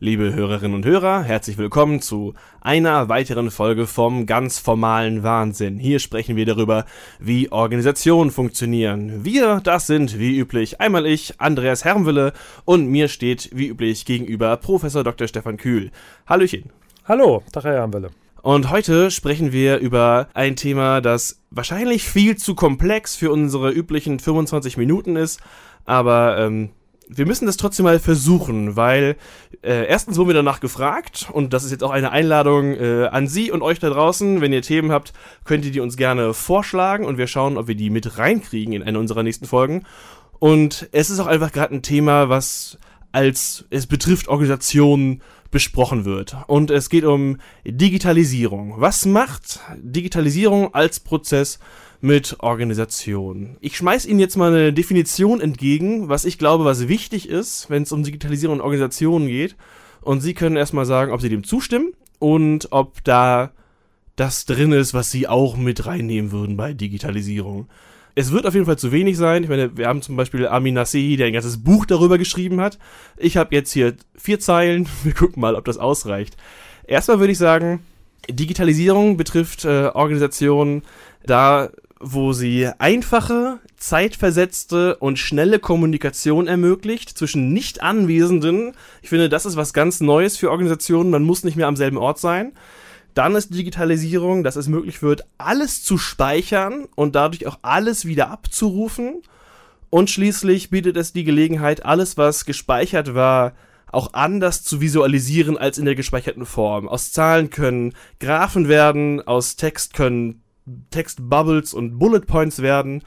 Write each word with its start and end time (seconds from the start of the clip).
Liebe 0.00 0.32
Hörerinnen 0.32 0.76
und 0.76 0.86
Hörer, 0.86 1.24
herzlich 1.24 1.58
willkommen 1.58 2.00
zu 2.00 2.34
einer 2.60 3.08
weiteren 3.08 3.50
Folge 3.50 3.88
vom 3.88 4.26
ganz 4.26 4.60
formalen 4.60 5.24
Wahnsinn. 5.24 5.76
Hier 5.76 5.98
sprechen 5.98 6.36
wir 6.36 6.46
darüber, 6.46 6.84
wie 7.18 7.50
Organisationen 7.50 8.30
funktionieren. 8.30 9.24
Wir, 9.24 9.60
das 9.60 9.88
sind 9.88 10.16
wie 10.20 10.38
üblich 10.38 10.80
einmal 10.80 11.04
ich, 11.04 11.40
Andreas 11.40 11.84
Hermwille, 11.84 12.32
und 12.64 12.86
mir 12.86 13.08
steht 13.08 13.50
wie 13.52 13.66
üblich 13.66 14.04
gegenüber 14.04 14.56
Professor 14.58 15.02
Dr. 15.02 15.26
Stefan 15.26 15.56
Kühl. 15.56 15.90
Hallöchen. 16.28 16.70
Hallo, 17.04 17.42
Tag 17.50 17.64
Herr 17.64 17.74
Hermwille. 17.74 18.10
Und 18.40 18.70
heute 18.70 19.10
sprechen 19.10 19.50
wir 19.50 19.78
über 19.78 20.28
ein 20.32 20.54
Thema, 20.54 21.00
das 21.00 21.42
wahrscheinlich 21.50 22.04
viel 22.04 22.36
zu 22.36 22.54
komplex 22.54 23.16
für 23.16 23.32
unsere 23.32 23.72
üblichen 23.72 24.20
25 24.20 24.76
Minuten 24.76 25.16
ist, 25.16 25.40
aber 25.86 26.38
ähm, 26.38 26.70
wir 27.08 27.26
müssen 27.26 27.46
das 27.46 27.56
trotzdem 27.56 27.84
mal 27.84 27.98
versuchen, 27.98 28.76
weil 28.76 29.16
äh, 29.62 29.86
erstens 29.86 30.18
wurden 30.18 30.28
wir 30.28 30.34
danach 30.34 30.60
gefragt 30.60 31.28
und 31.32 31.52
das 31.52 31.64
ist 31.64 31.70
jetzt 31.70 31.82
auch 31.82 31.90
eine 31.90 32.12
Einladung 32.12 32.74
äh, 32.74 33.06
an 33.06 33.28
Sie 33.28 33.50
und 33.50 33.62
euch 33.62 33.78
da 33.78 33.88
draußen. 33.88 34.40
Wenn 34.40 34.52
ihr 34.52 34.62
Themen 34.62 34.92
habt, 34.92 35.12
könnt 35.44 35.64
ihr 35.64 35.72
die 35.72 35.80
uns 35.80 35.96
gerne 35.96 36.34
vorschlagen 36.34 37.06
und 37.06 37.18
wir 37.18 37.26
schauen, 37.26 37.56
ob 37.56 37.66
wir 37.66 37.74
die 37.74 37.90
mit 37.90 38.18
reinkriegen 38.18 38.74
in 38.74 38.82
eine 38.82 38.98
unserer 38.98 39.22
nächsten 39.22 39.46
Folgen. 39.46 39.84
Und 40.38 40.88
es 40.92 41.10
ist 41.10 41.18
auch 41.18 41.26
einfach 41.26 41.50
gerade 41.50 41.74
ein 41.74 41.82
Thema, 41.82 42.28
was 42.28 42.78
als 43.10 43.64
es 43.70 43.86
betrifft 43.86 44.28
Organisationen 44.28 45.22
besprochen 45.50 46.04
wird. 46.04 46.36
Und 46.46 46.70
es 46.70 46.90
geht 46.90 47.04
um 47.04 47.38
Digitalisierung. 47.64 48.74
Was 48.76 49.06
macht 49.06 49.60
Digitalisierung 49.78 50.74
als 50.74 51.00
Prozess 51.00 51.58
mit 52.00 52.36
Organisation. 52.40 53.56
Ich 53.60 53.76
schmeiß 53.76 54.06
Ihnen 54.06 54.20
jetzt 54.20 54.36
mal 54.36 54.52
eine 54.52 54.72
Definition 54.72 55.40
entgegen, 55.40 56.08
was 56.08 56.24
ich 56.24 56.38
glaube, 56.38 56.64
was 56.64 56.88
wichtig 56.88 57.28
ist, 57.28 57.70
wenn 57.70 57.82
es 57.82 57.92
um 57.92 58.02
Digitalisierung 58.02 58.56
und 58.58 58.62
Organisationen 58.62 59.26
geht. 59.26 59.56
Und 60.00 60.20
Sie 60.20 60.34
können 60.34 60.56
erstmal 60.56 60.86
sagen, 60.86 61.12
ob 61.12 61.20
Sie 61.20 61.28
dem 61.28 61.44
zustimmen 61.44 61.92
und 62.18 62.68
ob 62.70 63.02
da 63.04 63.50
das 64.16 64.46
drin 64.46 64.72
ist, 64.72 64.94
was 64.94 65.10
Sie 65.10 65.28
auch 65.28 65.56
mit 65.56 65.86
reinnehmen 65.86 66.32
würden 66.32 66.56
bei 66.56 66.72
Digitalisierung. 66.72 67.68
Es 68.14 68.32
wird 68.32 68.46
auf 68.46 68.54
jeden 68.54 68.66
Fall 68.66 68.78
zu 68.78 68.90
wenig 68.90 69.16
sein. 69.16 69.44
Ich 69.44 69.48
meine, 69.48 69.76
wir 69.76 69.86
haben 69.86 70.02
zum 70.02 70.16
Beispiel 70.16 70.48
Amin 70.48 70.74
Nasehi, 70.74 71.16
der 71.16 71.28
ein 71.28 71.32
ganzes 71.32 71.62
Buch 71.62 71.86
darüber 71.86 72.18
geschrieben 72.18 72.60
hat. 72.60 72.78
Ich 73.16 73.36
habe 73.36 73.54
jetzt 73.54 73.72
hier 73.72 73.94
vier 74.16 74.40
Zeilen. 74.40 74.88
Wir 75.04 75.14
gucken 75.14 75.40
mal, 75.40 75.54
ob 75.54 75.64
das 75.64 75.78
ausreicht. 75.78 76.36
Erstmal 76.84 77.20
würde 77.20 77.32
ich 77.32 77.38
sagen, 77.38 77.80
Digitalisierung 78.28 79.16
betrifft 79.16 79.64
äh, 79.64 79.90
Organisationen 79.94 80.82
da 81.24 81.70
wo 82.00 82.32
sie 82.32 82.68
einfache, 82.78 83.58
zeitversetzte 83.76 84.96
und 84.96 85.18
schnelle 85.18 85.58
Kommunikation 85.58 86.46
ermöglicht 86.46 87.16
zwischen 87.16 87.52
Nicht-Anwesenden. 87.52 88.72
Ich 89.02 89.08
finde, 89.08 89.28
das 89.28 89.46
ist 89.46 89.56
was 89.56 89.72
ganz 89.72 90.00
Neues 90.00 90.36
für 90.36 90.50
Organisationen. 90.50 91.10
Man 91.10 91.24
muss 91.24 91.44
nicht 91.44 91.56
mehr 91.56 91.66
am 91.66 91.76
selben 91.76 91.98
Ort 91.98 92.18
sein. 92.18 92.52
Dann 93.14 93.34
ist 93.34 93.54
Digitalisierung, 93.54 94.44
dass 94.44 94.56
es 94.56 94.68
möglich 94.68 95.02
wird, 95.02 95.24
alles 95.38 95.82
zu 95.82 95.98
speichern 95.98 96.86
und 96.94 97.16
dadurch 97.16 97.46
auch 97.46 97.58
alles 97.62 98.04
wieder 98.04 98.30
abzurufen. 98.30 99.22
Und 99.90 100.10
schließlich 100.10 100.70
bietet 100.70 100.96
es 100.96 101.12
die 101.12 101.24
Gelegenheit, 101.24 101.84
alles, 101.84 102.16
was 102.16 102.44
gespeichert 102.44 103.14
war, 103.14 103.54
auch 103.90 104.12
anders 104.12 104.62
zu 104.62 104.80
visualisieren 104.80 105.56
als 105.56 105.78
in 105.78 105.86
der 105.86 105.94
gespeicherten 105.94 106.46
Form. 106.46 106.88
Aus 106.88 107.10
Zahlen 107.10 107.50
können 107.50 107.94
Graphen 108.20 108.68
werden, 108.68 109.26
aus 109.26 109.56
Text 109.56 109.94
können 109.94 110.42
Textbubbles 110.90 111.74
und 111.74 111.98
Bullet 111.98 112.20
Points 112.20 112.60
werden. 112.62 113.02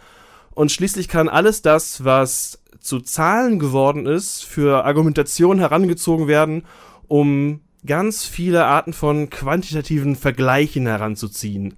Und 0.54 0.72
schließlich 0.72 1.08
kann 1.08 1.30
alles 1.30 1.62
das, 1.62 2.04
was 2.04 2.62
zu 2.80 3.00
Zahlen 3.00 3.59
geworden 3.59 4.06
ist, 4.06 4.44
für 4.44 4.86
Argumentation 4.86 5.59
herangezogen 5.59 6.28
werden, 6.28 6.64
um 7.08 7.62
ganz 7.86 8.26
viele 8.26 8.66
Arten 8.66 8.94
von 8.94 9.30
quantitativen 9.30 10.16
Vergleichen 10.16 10.88
heranzuziehen. 10.88 11.76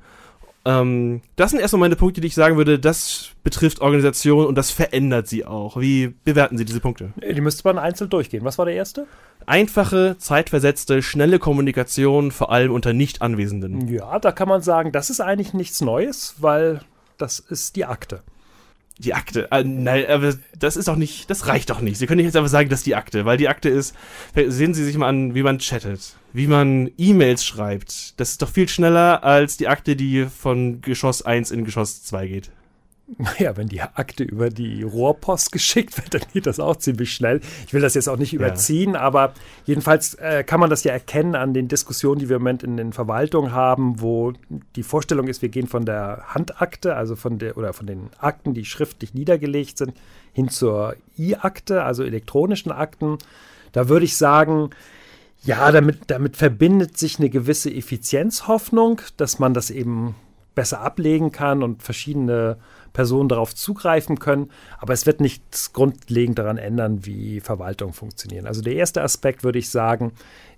Ähm, 0.65 1.21
das 1.35 1.51
sind 1.51 1.59
erstmal 1.59 1.81
meine 1.81 1.95
Punkte, 1.95 2.21
die 2.21 2.27
ich 2.27 2.35
sagen 2.35 2.55
würde, 2.55 2.79
das 2.79 3.31
betrifft 3.43 3.81
Organisation 3.81 4.45
und 4.45 4.55
das 4.55 4.71
verändert 4.71 5.27
sie 5.27 5.45
auch. 5.45 5.77
Wie 5.77 6.13
bewerten 6.23 6.57
Sie 6.57 6.65
diese 6.65 6.79
Punkte? 6.79 7.11
Die 7.17 7.41
müsste 7.41 7.67
man 7.67 7.77
einzeln 7.77 8.09
durchgehen. 8.09 8.45
Was 8.45 8.57
war 8.57 8.65
der 8.65 8.75
erste? 8.75 9.05
Einfache, 9.45 10.15
zeitversetzte, 10.17 11.01
schnelle 11.01 11.37
Kommunikation, 11.39 12.31
vor 12.31 12.51
allem 12.51 12.71
unter 12.71 12.93
Nicht-Anwesenden. 12.93 13.89
Ja, 13.89 14.19
da 14.19 14.31
kann 14.31 14.47
man 14.47 14.61
sagen, 14.61 14.93
das 14.93 15.09
ist 15.09 15.19
eigentlich 15.19 15.53
nichts 15.53 15.81
Neues, 15.81 16.35
weil 16.39 16.79
das 17.17 17.39
ist 17.39 17.75
die 17.75 17.85
Akte. 17.85 18.21
Die 18.99 19.13
Akte. 19.13 19.51
Äh, 19.51 19.63
nein, 19.65 20.05
aber 20.07 20.33
das 20.57 20.77
ist 20.77 20.87
doch 20.87 20.95
nicht, 20.95 21.29
das 21.29 21.47
reicht 21.47 21.71
doch 21.71 21.81
nicht. 21.81 21.97
Sie 21.97 22.05
können 22.05 22.17
nicht 22.17 22.27
jetzt 22.27 22.37
einfach 22.37 22.49
sagen, 22.49 22.69
dass 22.69 22.83
die 22.83 22.95
Akte, 22.95 23.25
weil 23.25 23.37
die 23.37 23.49
Akte 23.49 23.67
ist, 23.67 23.95
sehen 24.33 24.73
Sie 24.73 24.85
sich 24.85 24.97
mal 24.97 25.09
an, 25.09 25.35
wie 25.35 25.43
man 25.43 25.57
chattet, 25.57 26.15
wie 26.33 26.47
man 26.47 26.91
E-Mails 26.97 27.45
schreibt. 27.45 28.19
Das 28.19 28.31
ist 28.31 28.41
doch 28.41 28.49
viel 28.49 28.67
schneller 28.67 29.23
als 29.23 29.57
die 29.57 29.67
Akte, 29.67 29.95
die 29.95 30.25
von 30.25 30.81
Geschoss 30.81 31.21
1 31.21 31.51
in 31.51 31.63
Geschoss 31.63 32.03
2 32.03 32.27
geht. 32.27 32.51
Naja, 33.17 33.55
wenn 33.57 33.67
die 33.67 33.81
Akte 33.81 34.23
über 34.23 34.49
die 34.49 34.83
Rohrpost 34.83 35.51
geschickt 35.51 35.97
wird, 35.97 36.13
dann 36.13 36.21
geht 36.31 36.45
das 36.45 36.59
auch 36.59 36.77
ziemlich 36.77 37.13
schnell. 37.13 37.41
Ich 37.67 37.73
will 37.73 37.81
das 37.81 37.95
jetzt 37.95 38.07
auch 38.07 38.17
nicht 38.17 38.33
überziehen, 38.33 38.93
ja. 38.93 39.01
aber 39.01 39.33
jedenfalls 39.65 40.15
äh, 40.15 40.43
kann 40.43 40.59
man 40.59 40.69
das 40.69 40.83
ja 40.83 40.93
erkennen 40.93 41.35
an 41.35 41.53
den 41.53 41.67
Diskussionen, 41.67 42.19
die 42.19 42.29
wir 42.29 42.37
im 42.37 42.41
Moment 42.41 42.63
in 42.63 42.77
den 42.77 42.93
Verwaltungen 42.93 43.51
haben, 43.51 44.01
wo 44.01 44.33
die 44.75 44.83
Vorstellung 44.83 45.27
ist, 45.27 45.41
wir 45.41 45.49
gehen 45.49 45.67
von 45.67 45.85
der 45.85 46.23
Handakte, 46.27 46.95
also 46.95 47.15
von 47.15 47.39
der 47.39 47.57
oder 47.57 47.73
von 47.73 47.87
den 47.87 48.09
Akten, 48.19 48.53
die 48.53 48.65
schriftlich 48.65 49.13
niedergelegt 49.13 49.77
sind, 49.77 49.93
hin 50.31 50.49
zur 50.49 50.95
E-Akte, 51.17 51.83
also 51.83 52.03
elektronischen 52.03 52.71
Akten. 52.71 53.17
Da 53.73 53.89
würde 53.89 54.05
ich 54.05 54.17
sagen, 54.17 54.69
ja, 55.43 55.71
damit, 55.71 55.99
damit 56.07 56.37
verbindet 56.37 56.97
sich 56.97 57.19
eine 57.19 57.29
gewisse 57.29 57.73
Effizienzhoffnung, 57.73 59.01
dass 59.17 59.39
man 59.39 59.53
das 59.53 59.69
eben 59.69 60.15
besser 60.55 60.81
ablegen 60.81 61.31
kann 61.31 61.63
und 61.63 61.83
verschiedene 61.83 62.57
Personen 62.93 63.29
darauf 63.29 63.53
zugreifen 63.53 64.19
können. 64.19 64.49
Aber 64.79 64.93
es 64.93 65.05
wird 65.05 65.19
nichts 65.19 65.73
grundlegend 65.73 66.39
daran 66.39 66.57
ändern, 66.57 67.05
wie 67.05 67.39
Verwaltungen 67.39 67.93
funktionieren. 67.93 68.47
Also 68.47 68.61
der 68.61 68.75
erste 68.75 69.01
Aspekt, 69.01 69.43
würde 69.43 69.59
ich 69.59 69.69
sagen, 69.69 70.13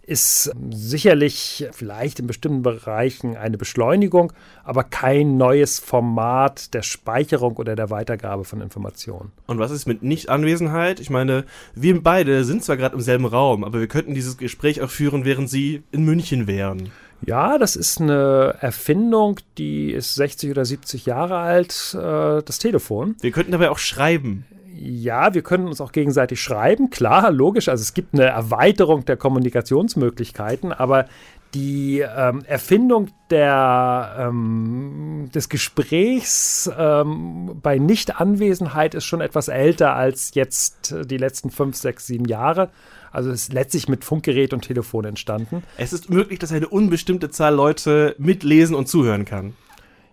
ist 0.08 0.52
sicherlich 0.70 1.68
vielleicht 1.72 2.20
in 2.20 2.28
bestimmten 2.28 2.62
Bereichen 2.62 3.36
eine 3.36 3.58
Beschleunigung, 3.58 4.34
aber 4.64 4.84
kein 4.84 5.38
neues 5.38 5.80
Format 5.80 6.74
der 6.74 6.84
Speicherung 6.84 7.58
oder 7.58 7.76
der 7.76 7.90
Weitergabe 7.90 8.44
von 8.44 8.62
Informationen. 8.62 9.32
Und 9.48 9.58
was 9.58 9.72
ist 9.72 9.88
mit 9.88 10.04
Nichtanwesenheit? 10.04 11.00
Ich 11.00 11.10
meine, 11.10 11.46
wir 11.74 12.02
beide 12.02 12.44
sind 12.44 12.64
zwar 12.64 12.78
gerade 12.78 12.96
im 12.96 13.02
selben 13.02 13.26
Raum, 13.26 13.64
aber 13.64 13.80
wir 13.80 13.88
könnten 13.88 14.14
dieses 14.14 14.38
Gespräch 14.38 14.82
auch 14.82 14.92
führen, 14.92 15.26
während 15.26 15.50
Sie 15.50 15.84
in 15.92 16.06
München 16.06 16.46
wären. 16.46 16.92
Ja, 17.22 17.58
das 17.58 17.76
ist 17.76 18.02
eine 18.02 18.56
Erfindung, 18.60 19.40
die 19.58 19.92
ist 19.92 20.16
60 20.16 20.52
oder 20.52 20.66
70 20.66 21.06
Jahre 21.06 21.38
alt, 21.38 21.96
äh, 21.96 22.42
das 22.44 22.60
Telefon. 22.60 23.16
Wir 23.22 23.32
könnten 23.32 23.52
dabei 23.52 23.70
auch 23.70 23.80
schreiben. 23.80 24.46
Ja, 24.78 25.34
wir 25.34 25.42
können 25.42 25.68
uns 25.68 25.80
auch 25.80 25.94
gegenseitig 25.94 26.42
schreiben, 26.42 26.90
klar, 26.90 27.32
logisch. 27.32 27.70
Also 27.70 27.82
es 27.82 27.94
gibt 27.94 28.14
eine 28.14 28.26
Erweiterung 28.26 29.06
der 29.06 29.16
Kommunikationsmöglichkeiten, 29.16 30.74
aber 30.74 31.06
die 31.54 32.00
ähm, 32.02 32.44
Erfindung 32.46 33.08
der, 33.30 34.16
ähm, 34.20 35.30
des 35.34 35.48
Gesprächs 35.48 36.70
ähm, 36.78 37.60
bei 37.64 37.80
Nichtanwesenheit 37.80 38.94
ist 38.94 39.06
schon 39.06 39.22
etwas 39.22 39.48
älter 39.48 39.96
als 39.96 40.36
jetzt 40.36 40.94
die 41.06 41.18
letzten 41.18 41.52
fünf, 41.52 41.78
sechs, 41.78 42.08
sieben 42.08 42.26
Jahre. 42.26 42.70
Also 43.16 43.32
es 43.32 43.44
ist 43.44 43.54
letztlich 43.54 43.88
mit 43.88 44.04
Funkgerät 44.04 44.54
und 44.54 44.66
Telefon 44.66 45.06
entstanden. 45.06 45.64
Es 45.78 45.94
ist 45.94 46.10
möglich, 46.10 46.38
dass 46.38 46.52
eine 46.52 46.68
unbestimmte 46.68 47.30
Zahl 47.30 47.56
Leute 47.56 48.14
mitlesen 48.18 48.76
und 48.76 48.90
zuhören 48.90 49.24
kann. 49.24 49.54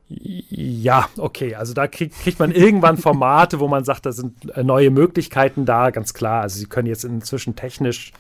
Ja, 0.09 1.09
okay. 1.17 1.57
Also 1.57 1.75
da 1.75 1.89
kriegt, 1.89 2.15
kriegt 2.21 2.39
man 2.39 2.53
irgendwann 2.53 2.99
Formate, 2.99 3.59
wo 3.59 3.67
man 3.67 3.85
sagt, 3.85 4.07
da 4.07 4.13
sind 4.13 4.57
äh, 4.57 4.63
neue 4.63 4.91
Möglichkeiten 4.91 5.65
da, 5.65 5.91
ganz 5.91 6.15
klar. 6.15 6.43
Also 6.43 6.61
Sie 6.61 6.67
können 6.67 6.87
jetzt 6.87 7.05
inzwischen 7.05 7.57
technisch, 7.57 8.13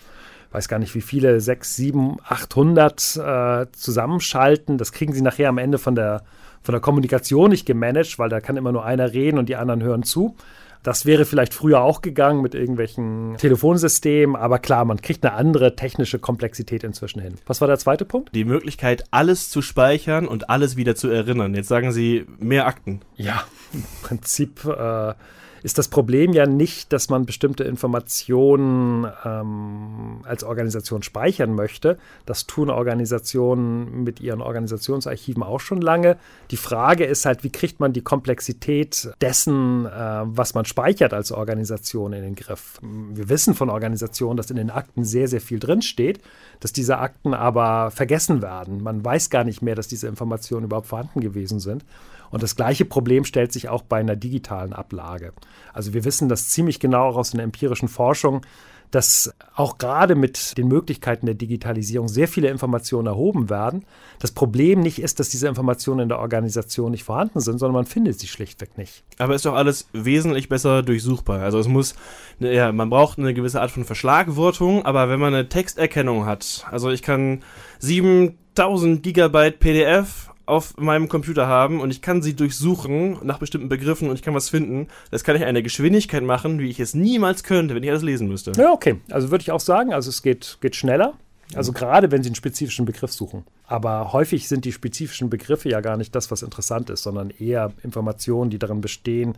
weiß 0.51 0.67
gar 0.67 0.81
nicht 0.81 0.97
wie 0.97 1.01
viele, 1.01 1.41
6, 1.41 1.77
7, 1.77 2.17
800 2.25 3.17
äh, 3.17 3.67
zusammenschalten. 3.71 4.79
Das 4.79 4.91
kriegen 4.91 5.13
Sie 5.13 5.23
nachher 5.23 5.49
am 5.49 5.59
Ende 5.59 5.79
von 5.79 5.95
der, 5.95 6.25
von 6.61 6.73
der 6.73 6.81
Kommunikation 6.81 7.51
nicht 7.51 7.67
gemanagt, 7.67 8.19
weil 8.19 8.31
da 8.31 8.41
kann 8.41 8.57
immer 8.57 8.73
nur 8.73 8.85
einer 8.85 9.13
reden 9.13 9.39
und 9.39 9.49
die 9.49 9.57
anderen 9.57 9.83
hören 9.85 10.03
zu. 10.03 10.35
Das 10.83 11.07
wäre 11.07 11.25
vielleicht 11.25 11.55
früher 11.55 11.81
auch 11.83 12.03
gegangen 12.03 12.43
mit 12.43 12.55
irgendwelchen 12.55 13.37
Telefonsystemen, 13.39 14.35
aber 14.35 14.59
klar, 14.59 14.85
man 14.85 15.01
kriegt 15.01 15.25
eine 15.25 15.35
andere 15.35 15.77
technische 15.77 16.19
Komplexität 16.19 16.83
inzwischen 16.83 17.21
hin. 17.21 17.35
Was 17.47 17.61
war 17.61 17.69
der 17.69 17.79
zweite 17.79 18.05
Punkt? 18.05 18.35
Die 18.35 18.45
Möglichkeit, 18.45 19.05
alles 19.11 19.51
zu 19.51 19.63
speichern 19.63 20.27
und 20.27 20.51
alles 20.51 20.77
wieder 20.77 20.97
zu 20.97 21.09
erinnern. 21.09 21.55
Jetzt 21.55 21.69
sagen 21.69 21.93
Sie 21.93 22.27
mehr 22.39 22.67
Akten. 22.67 23.01
Ja, 23.17 23.45
im 23.73 23.85
Prinzip. 24.03 24.65
Äh, 24.65 25.15
ist 25.63 25.79
das 25.79 25.89
Problem 25.89 26.33
ja 26.33 26.47
nicht, 26.47 26.93
dass 26.93 27.09
man 27.09 27.25
bestimmte 27.25 27.65
Informationen 27.65 29.07
ähm, 29.25 30.21
als 30.25 30.45
Organisation 30.45 31.03
speichern 31.03 31.55
möchte. 31.55 31.99
Das 32.27 32.47
tun 32.47 32.71
Organisationen 32.71 34.03
mit 34.03 34.21
ihren 34.21 34.41
Organisationsarchiven 34.41 35.43
auch 35.43 35.61
schon 35.61 35.81
lange. 35.81 36.17
Die 36.51 36.57
Frage 36.57 37.05
ist 37.05 37.27
halt, 37.27 37.45
wie 37.45 37.51
kriegt 37.51 37.81
man 37.81 37.93
die 37.93 38.03
Komplexität 38.03 39.13
dessen, 39.21 39.87
äh, 39.87 39.91
was 40.25 40.55
man 40.55 40.65
speichert 40.65 41.15
als 41.15 41.33
Organisation 41.33 42.13
in 42.13 42.23
den 42.23 42.35
Griff. 42.35 42.81
Wir 42.83 43.29
wissen 43.29 43.55
von 43.55 43.71
Organisationen, 43.71 44.37
dass 44.37 44.51
in 44.51 44.57
den 44.57 44.71
Akten 44.71 45.05
sehr, 45.05 45.29
sehr 45.29 45.41
viel 45.41 45.59
drinsteht, 45.59 46.21
dass 46.61 46.73
diese 46.73 46.99
Akten 46.99 47.35
aber 47.35 47.91
vergessen 47.91 48.43
werden. 48.43 48.83
Man 48.83 49.05
weiß 49.05 49.31
gar 49.31 49.45
nicht 49.45 49.63
mehr, 49.63 49.75
dass 49.75 49.89
diese 49.89 50.09
Informationen 50.09 50.67
überhaupt 50.67 50.89
vorhanden 50.89 51.21
gewesen 51.21 51.61
sind. 51.61 51.85
Und 52.33 52.43
das 52.43 52.57
gleiche 52.57 52.85
Problem 52.85 53.25
stellt 53.25 53.53
sich 53.53 53.69
auch 53.69 53.83
bei 53.83 54.01
einer 54.01 54.17
digitalen 54.17 54.73
Ablage. 54.73 55.33
Also 55.73 55.95
wir 55.95 56.05
wissen 56.05 56.29
das 56.29 56.49
ziemlich 56.49 56.81
genau 56.81 57.11
aus 57.11 57.35
einer 57.35 57.45
empirischen 57.45 57.89
Forschung, 57.89 58.45
dass 58.93 59.35
auch 59.55 59.79
gerade 59.79 60.15
mit 60.15 60.59
den 60.59 60.69
Möglichkeiten 60.69 61.25
der 61.27 61.35
Digitalisierung 61.35 62.09
sehr 62.09 62.29
viele 62.29 62.49
Informationen 62.49 63.07
erhoben 63.07 63.49
werden. 63.49 63.85
Das 64.19 64.33
Problem 64.33 64.81
nicht 64.81 65.01
ist, 65.01 65.19
dass 65.19 65.31
diese 65.31 65.49
Informationen 65.49 66.01
in 66.01 66.09
der 66.11 66.19
Organisation 66.19 66.91
nicht 66.91 67.05
vorhanden 67.05 67.41
sind, 67.41 67.59
sondern 67.59 67.75
man 67.75 67.87
findet 67.87 68.21
sie 68.21 68.27
schlichtweg 68.29 68.77
nicht. 68.77 69.03
Aber 69.19 69.35
ist 69.35 69.47
doch 69.47 69.55
alles 69.55 69.89
wesentlich 69.95 70.51
besser 70.51 70.83
durchsuchbar. 70.83 71.41
Also 71.41 71.59
es 71.59 71.69
muss, 71.69 71.95
ja, 72.39 72.71
man 72.71 72.91
braucht 72.91 73.19
eine 73.19 73.33
gewisse 73.33 73.63
Art 73.63 73.71
von 73.71 73.87
Verschlagwortung, 73.87 74.85
aber 74.85 75.09
wenn 75.09 75.21
man 75.21 75.33
eine 75.33 75.49
Texterkennung 75.49 76.27
hat, 76.27 76.67
also 76.71 76.91
ich 76.91 77.01
kann 77.01 77.43
7000 77.79 79.03
Gigabyte 79.03 79.59
PDF 79.59 80.32
auf 80.47 80.77
meinem 80.77 81.09
Computer 81.09 81.47
haben 81.47 81.81
und 81.81 81.91
ich 81.91 82.03
kann 82.03 82.23
sie 82.23 82.35
durchsuchen 82.35 83.19
nach 83.23 83.39
bestimmten 83.39 83.69
Begriffen 83.69 84.09
und 84.09 84.17
ich 84.17 84.23
kann 84.23 84.35
was 84.35 84.49
finden. 84.49 84.89
Das 85.11 85.25
kann 85.25 85.37
ich 85.37 85.45
eine 85.45 85.63
Geschwindigkeit 85.63 86.23
machen, 86.23 86.59
wie 86.59 86.71
ich 86.71 86.81
es 86.81 86.95
niemals 86.95 87.45
könnte, 87.45 87.75
wenn 87.75 87.83
ich 87.83 87.91
alles 87.91 88.03
lesen 88.03 88.29
müsste. 88.29 88.53
Ja, 88.57 88.73
okay. 88.73 89.01
Also 89.11 89.31
würde 89.31 89.43
ich 89.43 89.53
auch 89.53 89.61
sagen, 89.61 89.93
also 89.93 90.11
es 90.11 90.23
geht, 90.23 90.59
geht 90.61 90.77
schneller. 90.77 91.15
Also 91.55 91.73
gerade 91.73 92.11
wenn 92.11 92.23
Sie 92.23 92.29
einen 92.29 92.35
spezifischen 92.35 92.87
Begriff 92.87 93.13
suchen. 93.13 93.45
Aber 93.67 94.13
häufig 94.13 94.49
sind 94.49 94.65
die 94.65 94.73
spezifischen 94.73 95.29
Begriffe 95.29 95.69
ja 95.69 95.81
gar 95.81 95.97
nicht 95.97 96.15
das, 96.15 96.31
was 96.31 96.43
interessant 96.43 96.89
ist, 96.91 97.03
sondern 97.03 97.31
eher 97.31 97.73
Informationen, 97.83 98.51
die 98.51 98.59
darin 98.59 98.81
bestehen, 98.81 99.35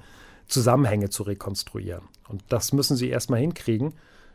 Zusammenhänge 0.46 1.10
zu 1.10 1.24
rekonstruieren. 1.24 2.02
Und 2.28 2.42
das 2.48 2.72
müssen 2.72 2.96
Sie 2.96 3.08
erstmal 3.08 3.40
hinkriegen 3.40 3.94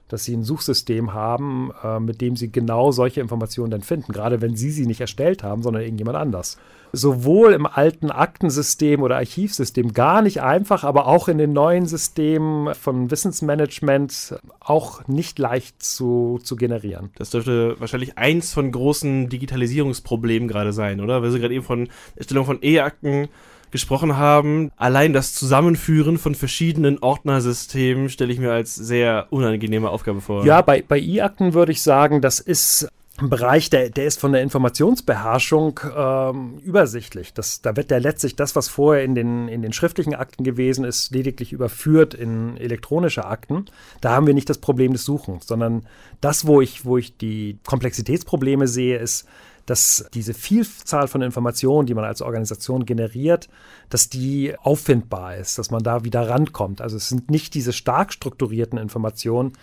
dass 0.09 0.25
sie 0.25 0.35
ein 0.35 0.43
Suchsystem 0.43 1.13
haben, 1.13 1.71
äh, 1.83 1.99
mit 1.99 2.19
dem 2.19 2.35
sie 2.35 2.51
genau 2.51 2.91
solche 2.91 3.21
Informationen 3.21 3.71
dann 3.71 3.81
finden, 3.81 4.11
gerade 4.11 4.41
wenn 4.41 4.55
sie 4.55 4.71
sie 4.71 4.85
nicht 4.85 4.99
erstellt 4.99 5.43
haben, 5.43 5.63
sondern 5.63 5.83
irgendjemand 5.83 6.17
anders. 6.17 6.57
Sowohl 6.91 7.53
im 7.53 7.67
alten 7.67 8.09
Aktensystem 8.09 9.03
oder 9.03 9.17
Archivsystem 9.17 9.93
gar 9.93 10.23
nicht 10.23 10.41
einfach, 10.41 10.83
aber 10.83 11.05
auch 11.05 11.27
in 11.27 11.37
den 11.37 11.53
neuen 11.53 11.85
Systemen 11.85 12.73
von 12.73 13.11
Wissensmanagement 13.11 14.35
auch 14.59 15.07
nicht 15.07 15.37
leicht 15.37 15.81
zu, 15.83 16.39
zu 16.43 16.55
generieren. 16.55 17.11
Das 17.15 17.29
dürfte 17.29 17.79
wahrscheinlich 17.79 18.17
eins 18.17 18.51
von 18.53 18.71
großen 18.71 19.29
Digitalisierungsproblemen 19.29 20.47
gerade 20.47 20.73
sein, 20.73 20.99
oder? 20.99 21.21
Weil 21.21 21.29
Sie 21.29 21.39
gerade 21.39 21.53
eben 21.53 21.63
von 21.63 21.89
Erstellung 22.15 22.45
von 22.45 22.57
E-Akten 22.63 23.29
gesprochen 23.71 24.17
haben. 24.17 24.71
Allein 24.77 25.13
das 25.13 25.33
Zusammenführen 25.33 26.17
von 26.17 26.35
verschiedenen 26.35 26.99
Ordnersystemen 26.99 28.09
stelle 28.09 28.33
ich 28.33 28.39
mir 28.39 28.51
als 28.51 28.75
sehr 28.75 29.27
unangenehme 29.29 29.89
Aufgabe 29.89 30.21
vor. 30.21 30.45
Ja, 30.45 30.61
bei, 30.61 30.83
bei 30.87 30.99
E-Akten 30.99 31.53
würde 31.53 31.71
ich 31.71 31.81
sagen, 31.81 32.21
das 32.21 32.39
ist 32.39 32.89
ein 33.21 33.29
Bereich, 33.29 33.69
der, 33.69 33.89
der 33.89 34.05
ist 34.05 34.19
von 34.19 34.31
der 34.31 34.41
Informationsbeherrschung 34.41 35.79
ähm, 35.95 36.57
übersichtlich. 36.59 37.33
Das, 37.33 37.61
da 37.61 37.75
wird 37.75 37.91
ja 37.91 37.97
letztlich 37.97 38.35
das, 38.35 38.55
was 38.55 38.69
vorher 38.69 39.03
in 39.03 39.15
den, 39.15 39.47
in 39.47 39.61
den 39.61 39.73
schriftlichen 39.73 40.15
Akten 40.15 40.43
gewesen 40.43 40.85
ist, 40.85 41.11
lediglich 41.11 41.51
überführt 41.51 42.13
in 42.13 42.57
elektronische 42.57 43.25
Akten. 43.25 43.65
Da 44.01 44.11
haben 44.11 44.27
wir 44.27 44.33
nicht 44.33 44.49
das 44.49 44.59
Problem 44.59 44.93
des 44.93 45.05
Suchens, 45.05 45.47
sondern 45.47 45.85
das, 46.21 46.47
wo 46.47 46.61
ich, 46.61 46.85
wo 46.85 46.97
ich 46.97 47.17
die 47.17 47.57
Komplexitätsprobleme 47.65 48.67
sehe, 48.67 48.97
ist, 48.97 49.27
dass 49.69 50.09
diese 50.13 50.33
Vielzahl 50.33 51.07
von 51.07 51.21
Informationen, 51.21 51.85
die 51.85 51.93
man 51.93 52.05
als 52.05 52.21
Organisation 52.21 52.85
generiert, 52.85 53.49
dass 53.89 54.09
die 54.09 54.55
auffindbar 54.57 55.37
ist, 55.37 55.59
dass 55.59 55.69
man 55.69 55.83
da 55.83 56.03
wieder 56.03 56.27
rankommt. 56.27 56.81
Also 56.81 56.97
es 56.97 57.09
sind 57.09 57.29
nicht 57.29 57.53
diese 57.53 57.71
stark 57.71 58.11
strukturierten 58.11 58.79
Informationen, 58.79 59.53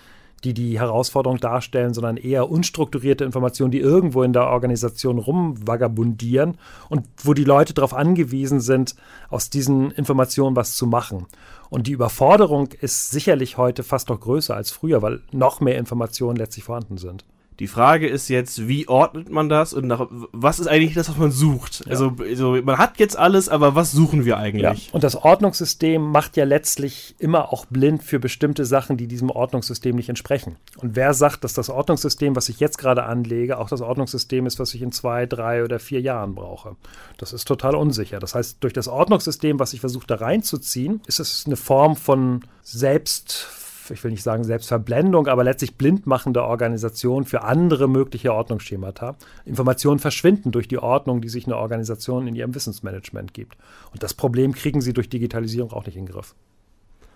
die 0.44 0.54
die 0.54 0.78
Herausforderung 0.78 1.38
darstellen, 1.38 1.92
sondern 1.92 2.18
eher 2.18 2.48
unstrukturierte 2.48 3.24
Informationen, 3.24 3.72
die 3.72 3.80
irgendwo 3.80 4.22
in 4.22 4.32
der 4.32 4.48
Organisation 4.48 5.18
rumvagabundieren 5.18 6.58
und 6.88 7.08
wo 7.24 7.34
die 7.34 7.44
Leute 7.44 7.74
darauf 7.74 7.94
angewiesen 7.94 8.60
sind, 8.60 8.94
aus 9.28 9.50
diesen 9.50 9.90
Informationen 9.90 10.54
was 10.54 10.76
zu 10.76 10.86
machen. 10.86 11.26
Und 11.68 11.88
die 11.88 11.92
Überforderung 11.92 12.68
ist 12.80 13.10
sicherlich 13.10 13.56
heute 13.56 13.82
fast 13.82 14.08
noch 14.08 14.20
größer 14.20 14.54
als 14.54 14.70
früher, 14.70 15.02
weil 15.02 15.22
noch 15.32 15.60
mehr 15.60 15.78
Informationen 15.78 16.36
letztlich 16.36 16.64
vorhanden 16.64 16.98
sind. 16.98 17.24
Die 17.58 17.68
Frage 17.68 18.06
ist 18.06 18.28
jetzt, 18.28 18.68
wie 18.68 18.86
ordnet 18.86 19.30
man 19.30 19.48
das 19.48 19.72
und 19.72 19.86
nach, 19.86 20.06
was 20.10 20.58
ist 20.58 20.66
eigentlich 20.66 20.94
das, 20.94 21.08
was 21.08 21.16
man 21.16 21.30
sucht? 21.30 21.84
Ja. 21.86 21.92
Also, 21.92 22.12
also, 22.20 22.58
man 22.62 22.76
hat 22.76 22.98
jetzt 22.98 23.16
alles, 23.16 23.48
aber 23.48 23.74
was 23.74 23.92
suchen 23.92 24.24
wir 24.26 24.36
eigentlich? 24.36 24.88
Ja. 24.88 24.92
Und 24.92 25.04
das 25.04 25.16
Ordnungssystem 25.16 26.02
macht 26.02 26.36
ja 26.36 26.44
letztlich 26.44 27.14
immer 27.18 27.52
auch 27.52 27.64
blind 27.66 28.02
für 28.02 28.18
bestimmte 28.18 28.66
Sachen, 28.66 28.98
die 28.98 29.06
diesem 29.06 29.30
Ordnungssystem 29.30 29.96
nicht 29.96 30.10
entsprechen. 30.10 30.56
Und 30.76 30.96
wer 30.96 31.14
sagt, 31.14 31.44
dass 31.44 31.54
das 31.54 31.70
Ordnungssystem, 31.70 32.36
was 32.36 32.50
ich 32.50 32.60
jetzt 32.60 32.76
gerade 32.76 33.04
anlege, 33.04 33.58
auch 33.58 33.70
das 33.70 33.80
Ordnungssystem 33.80 34.46
ist, 34.46 34.58
was 34.58 34.74
ich 34.74 34.82
in 34.82 34.92
zwei, 34.92 35.24
drei 35.24 35.64
oder 35.64 35.78
vier 35.78 36.00
Jahren 36.00 36.34
brauche? 36.34 36.76
Das 37.16 37.32
ist 37.32 37.46
total 37.46 37.74
unsicher. 37.74 38.18
Das 38.18 38.34
heißt, 38.34 38.58
durch 38.60 38.74
das 38.74 38.88
Ordnungssystem, 38.88 39.58
was 39.58 39.72
ich 39.72 39.80
versuche 39.80 40.06
da 40.06 40.16
reinzuziehen, 40.16 41.00
ist 41.06 41.20
es 41.20 41.44
eine 41.46 41.56
Form 41.56 41.96
von 41.96 42.42
Selbst 42.62 43.48
ich 43.90 44.02
will 44.02 44.10
nicht 44.10 44.22
sagen 44.22 44.44
Selbstverblendung, 44.44 45.26
aber 45.26 45.44
letztlich 45.44 45.76
blindmachende 45.76 46.42
Organisation 46.42 47.24
für 47.24 47.42
andere 47.42 47.88
mögliche 47.88 48.32
Ordnungsschemata. 48.32 49.16
Informationen 49.44 49.98
verschwinden 49.98 50.52
durch 50.52 50.68
die 50.68 50.78
Ordnung, 50.78 51.20
die 51.20 51.28
sich 51.28 51.46
eine 51.46 51.56
Organisation 51.56 52.26
in 52.26 52.34
ihrem 52.34 52.54
Wissensmanagement 52.54 53.34
gibt. 53.34 53.56
Und 53.92 54.02
das 54.02 54.14
Problem 54.14 54.52
kriegen 54.52 54.80
sie 54.80 54.92
durch 54.92 55.08
Digitalisierung 55.08 55.72
auch 55.72 55.86
nicht 55.86 55.96
in 55.96 56.06
den 56.06 56.12
Griff. 56.12 56.34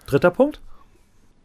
Dritter 0.07 0.31
Punkt. 0.31 0.61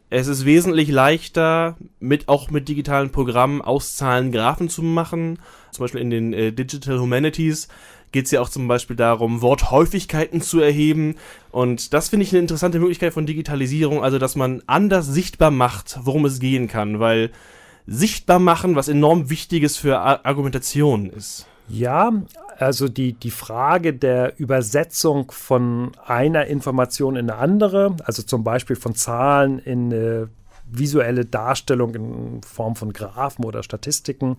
Es 0.09 0.27
ist 0.27 0.45
wesentlich 0.45 0.89
leichter, 0.89 1.77
mit, 1.99 2.29
auch 2.29 2.51
mit 2.51 2.69
digitalen 2.69 3.11
Programmen 3.11 3.61
Auszahlen 3.61 4.31
Graphen 4.31 4.69
zu 4.69 4.83
machen. 4.83 5.39
Zum 5.71 5.83
Beispiel 5.83 6.01
in 6.01 6.09
den 6.09 6.33
äh, 6.33 6.51
Digital 6.51 6.99
Humanities 6.99 7.67
geht 8.15 8.27
es 8.27 8.31
ja 8.31 8.39
auch 8.39 8.47
zum 8.47 8.69
Beispiel 8.69 8.95
darum, 8.95 9.41
Worthäufigkeiten 9.41 10.39
zu 10.39 10.61
erheben. 10.61 11.15
Und 11.51 11.93
das 11.93 12.07
finde 12.07 12.23
ich 12.23 12.31
eine 12.31 12.39
interessante 12.39 12.79
Möglichkeit 12.79 13.13
von 13.13 13.25
Digitalisierung, 13.25 14.01
also 14.01 14.19
dass 14.19 14.37
man 14.37 14.63
anders 14.67 15.07
sichtbar 15.07 15.51
macht, 15.51 15.99
worum 16.01 16.23
es 16.23 16.39
gehen 16.39 16.69
kann, 16.69 17.01
weil 17.01 17.29
sichtbar 17.87 18.39
machen, 18.39 18.77
was 18.77 18.87
enorm 18.87 19.29
wichtiges 19.29 19.75
für 19.75 19.99
Argumentation 19.99 21.09
ist. 21.09 21.45
Ja, 21.67 22.13
also 22.57 22.87
die, 22.87 23.11
die 23.11 23.31
Frage 23.31 23.93
der 23.93 24.39
Übersetzung 24.39 25.29
von 25.29 25.91
einer 26.05 26.45
Information 26.45 27.17
in 27.17 27.29
eine 27.29 27.37
andere, 27.37 27.97
also 28.05 28.23
zum 28.23 28.45
Beispiel 28.45 28.77
von 28.77 28.95
Zahlen 28.95 29.59
in 29.59 29.91
eine 29.91 30.29
visuelle 30.71 31.25
Darstellung 31.25 31.95
in 31.95 32.41
Form 32.43 32.77
von 32.77 32.93
Graphen 32.93 33.43
oder 33.43 33.61
Statistiken, 33.61 34.37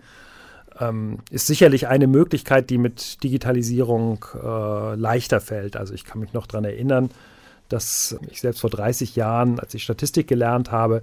ähm, 0.81 1.19
ist 1.31 1.47
sicherlich 1.47 1.89
eine 1.89 2.07
Möglichkeit, 2.07 2.71
die 2.71 2.79
mit 2.79 3.23
Digitalisierung 3.23 4.25
äh, 4.35 4.95
leichter 4.95 5.41
fällt. 5.41 5.77
Also 5.77 5.95
ich 5.95 6.05
kann 6.05 6.21
mich 6.21 6.33
noch 6.33 6.47
daran 6.47 6.65
erinnern, 6.65 7.11
dass 7.69 8.17
ich 8.31 8.41
selbst 8.41 8.61
vor 8.61 8.71
30 8.71 9.17
Jahren, 9.17 9.59
als 9.59 9.75
ich 9.75 9.83
Statistik 9.83 10.29
gelernt 10.29 10.71
habe, 10.71 11.03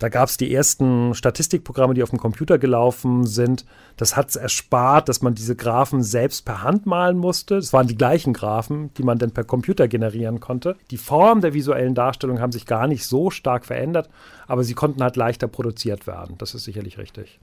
da 0.00 0.08
gab 0.08 0.30
es 0.30 0.38
die 0.38 0.52
ersten 0.52 1.14
Statistikprogramme, 1.14 1.92
die 1.92 2.02
auf 2.02 2.08
dem 2.08 2.18
Computer 2.18 2.58
gelaufen 2.58 3.26
sind. 3.26 3.66
Das 3.98 4.16
hat 4.16 4.30
es 4.30 4.36
erspart, 4.36 5.10
dass 5.10 5.20
man 5.20 5.34
diese 5.34 5.54
Graphen 5.54 6.02
selbst 6.02 6.46
per 6.46 6.62
Hand 6.62 6.86
malen 6.86 7.18
musste. 7.18 7.56
Es 7.56 7.74
waren 7.74 7.86
die 7.86 7.98
gleichen 7.98 8.32
Graphen, 8.32 8.94
die 8.94 9.02
man 9.02 9.18
dann 9.18 9.32
per 9.32 9.44
Computer 9.44 9.88
generieren 9.88 10.40
konnte. 10.40 10.74
Die 10.90 10.96
Form 10.96 11.42
der 11.42 11.52
visuellen 11.52 11.94
Darstellung 11.94 12.40
haben 12.40 12.50
sich 12.50 12.64
gar 12.64 12.86
nicht 12.86 13.04
so 13.04 13.28
stark 13.28 13.66
verändert, 13.66 14.08
aber 14.46 14.64
sie 14.64 14.72
konnten 14.72 15.02
halt 15.02 15.16
leichter 15.16 15.48
produziert 15.48 16.06
werden. 16.06 16.36
Das 16.38 16.54
ist 16.54 16.64
sicherlich 16.64 16.96
richtig. 16.96 17.38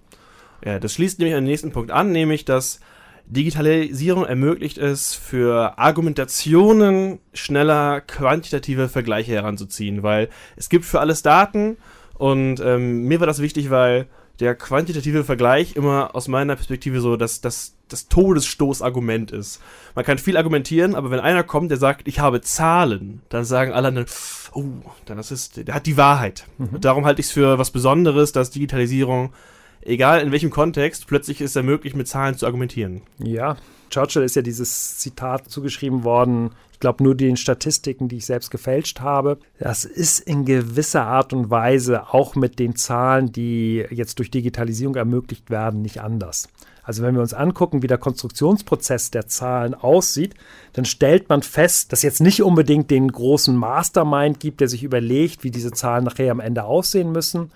Ja, 0.66 0.80
das 0.80 0.94
schließt 0.94 1.20
nämlich 1.20 1.36
an 1.36 1.44
den 1.44 1.52
nächsten 1.52 1.72
Punkt 1.72 1.92
an, 1.92 2.12
nämlich 2.12 2.46
dass 2.46 2.80
Digitalisierung 3.28 4.26
ermöglicht 4.26 4.78
es, 4.78 5.14
für 5.14 5.78
Argumentationen 5.78 7.20
schneller 7.34 8.02
quantitative 8.02 8.88
Vergleiche 8.88 9.34
heranzuziehen, 9.34 10.02
weil 10.02 10.30
es 10.56 10.70
gibt 10.70 10.86
für 10.86 11.02
alles 11.02 11.24
Daten 11.24 11.78
und 12.14 12.62
ähm, 12.62 13.04
mir 13.04 13.20
war 13.20 13.28
das 13.28 13.42
wichtig, 13.42 13.70
weil 13.70 14.08
der 14.40 14.56
quantitative 14.56 15.24
Vergleich 15.24 15.76
immer 15.76 16.16
aus 16.16 16.28
meiner 16.28 16.56
Perspektive 16.56 17.02
so 17.02 17.18
das, 17.18 17.42
das, 17.42 17.76
das 17.88 18.08
Todesstoßargument 18.08 19.32
ist. 19.32 19.62
Man 19.96 20.06
kann 20.06 20.20
viel 20.20 20.38
argumentieren, 20.38 20.96
aber 20.96 21.10
wenn 21.12 21.20
einer 21.20 21.44
kommt, 21.44 21.72
der 21.72 21.78
sagt, 21.78 22.08
ich 22.08 22.20
habe 22.20 22.42
Zahlen, 22.42 23.22
dann 23.30 23.46
sagen 23.46 23.74
alle 23.74 23.88
anderen, 23.90 24.08
oh, 24.54 24.64
dann 25.06 25.18
das 25.18 25.32
ist, 25.32 25.68
der 25.68 25.74
hat 25.74 25.86
die 25.86 25.98
Wahrheit. 25.98 26.46
Mhm. 26.60 26.80
darum 26.82 27.06
halte 27.06 27.20
ich 27.20 27.28
es 27.28 27.32
für 27.32 27.58
was 27.58 27.72
Besonderes, 27.72 28.32
dass 28.32 28.52
Digitalisierung 28.52 29.34
egal 29.82 30.22
in 30.22 30.32
welchem 30.32 30.50
Kontext, 30.50 31.08
plötzlich 31.08 31.42
ist 31.42 31.56
er 31.56 31.64
möglich, 31.64 31.96
mit 31.96 32.08
Zahlen 32.08 32.38
zu 32.38 32.46
argumentieren. 32.46 33.02
Ja, 33.20 33.58
Churchill 33.90 34.24
ist 34.24 34.36
ja 34.36 34.42
dieses 34.42 34.98
Zitat 34.98 35.50
zugeschrieben 35.50 36.04
worden, 36.04 36.52
ich 36.78 36.80
glaube 36.80 37.04
nur 37.04 37.16
den 37.16 37.38
Statistiken, 37.38 38.08
die 38.08 38.18
ich 38.18 38.28
selbst 38.28 38.52
gefälscht 38.52 39.00
habe. 39.00 39.40
Das 39.58 39.84
ist 39.84 40.20
in 40.20 40.46
gewisser 40.46 41.06
Art 41.08 41.34
und 41.34 41.50
Weise 41.50 42.14
auch 42.14 42.36
mit 42.36 42.60
den 42.60 42.76
Zahlen, 42.76 43.32
die 43.32 43.84
jetzt 43.90 44.20
durch 44.20 44.30
Digitalisierung 44.30 44.96
ermöglicht 44.96 45.50
werden, 45.50 45.82
nicht 45.82 46.02
anders. 46.02 46.50
Also 46.84 47.02
wenn 47.02 47.16
wir 47.16 47.22
uns 47.22 47.34
angucken, 47.34 47.82
wie 47.82 47.88
der 47.88 47.98
Konstruktionsprozess 47.98 49.10
der 49.10 49.26
Zahlen 49.26 49.74
aussieht, 49.74 50.36
dann 50.74 50.86
stellt 50.86 51.30
man 51.30 51.42
fest, 51.42 51.92
dass 51.92 52.04
jetzt 52.04 52.22
nicht 52.22 52.44
unbedingt 52.44 52.92
den 52.92 53.12
großen 53.12 53.56
Mastermind 53.58 54.40
gibt, 54.40 54.62
der 54.62 54.68
sich 54.68 54.84
überlegt, 54.84 55.44
wie 55.44 55.52
diese 55.52 55.72
Zahlen 55.72 56.04
nachher 56.04 56.32
am 56.32 56.40
Ende 56.40 56.64
aussehen 56.64 57.12
müssen. 57.12 57.52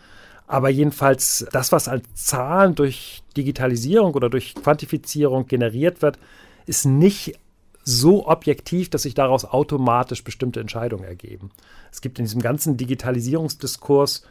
Aber 0.52 0.70
jedenfalls 0.70 1.48
das, 1.54 1.72
was 1.72 1.88
als 1.88 2.04
Zahlen 2.14 2.76
durch 2.76 3.24
Digitalisierung 3.38 4.14
oder 4.16 4.30
durch 4.30 4.54
Quantifizierung 4.54 5.48
generiert 5.48 6.02
wird, 6.02 6.20
ist 6.66 6.86
nicht 6.86 7.40
so 7.86 8.28
objektiv, 8.28 8.90
dass 8.90 9.04
sich 9.04 9.14
daraus 9.14 9.46
automatisch 9.46 10.26
bestimmte 10.26 10.60
Entscheidungen 10.60 11.06
ergeben. 11.06 11.52
Es 11.90 12.02
gibt 12.02 12.20
in 12.20 12.26
diesem 12.26 12.42
ganzen 12.42 12.76
Digitalisierungsdiskurs 12.76 14.24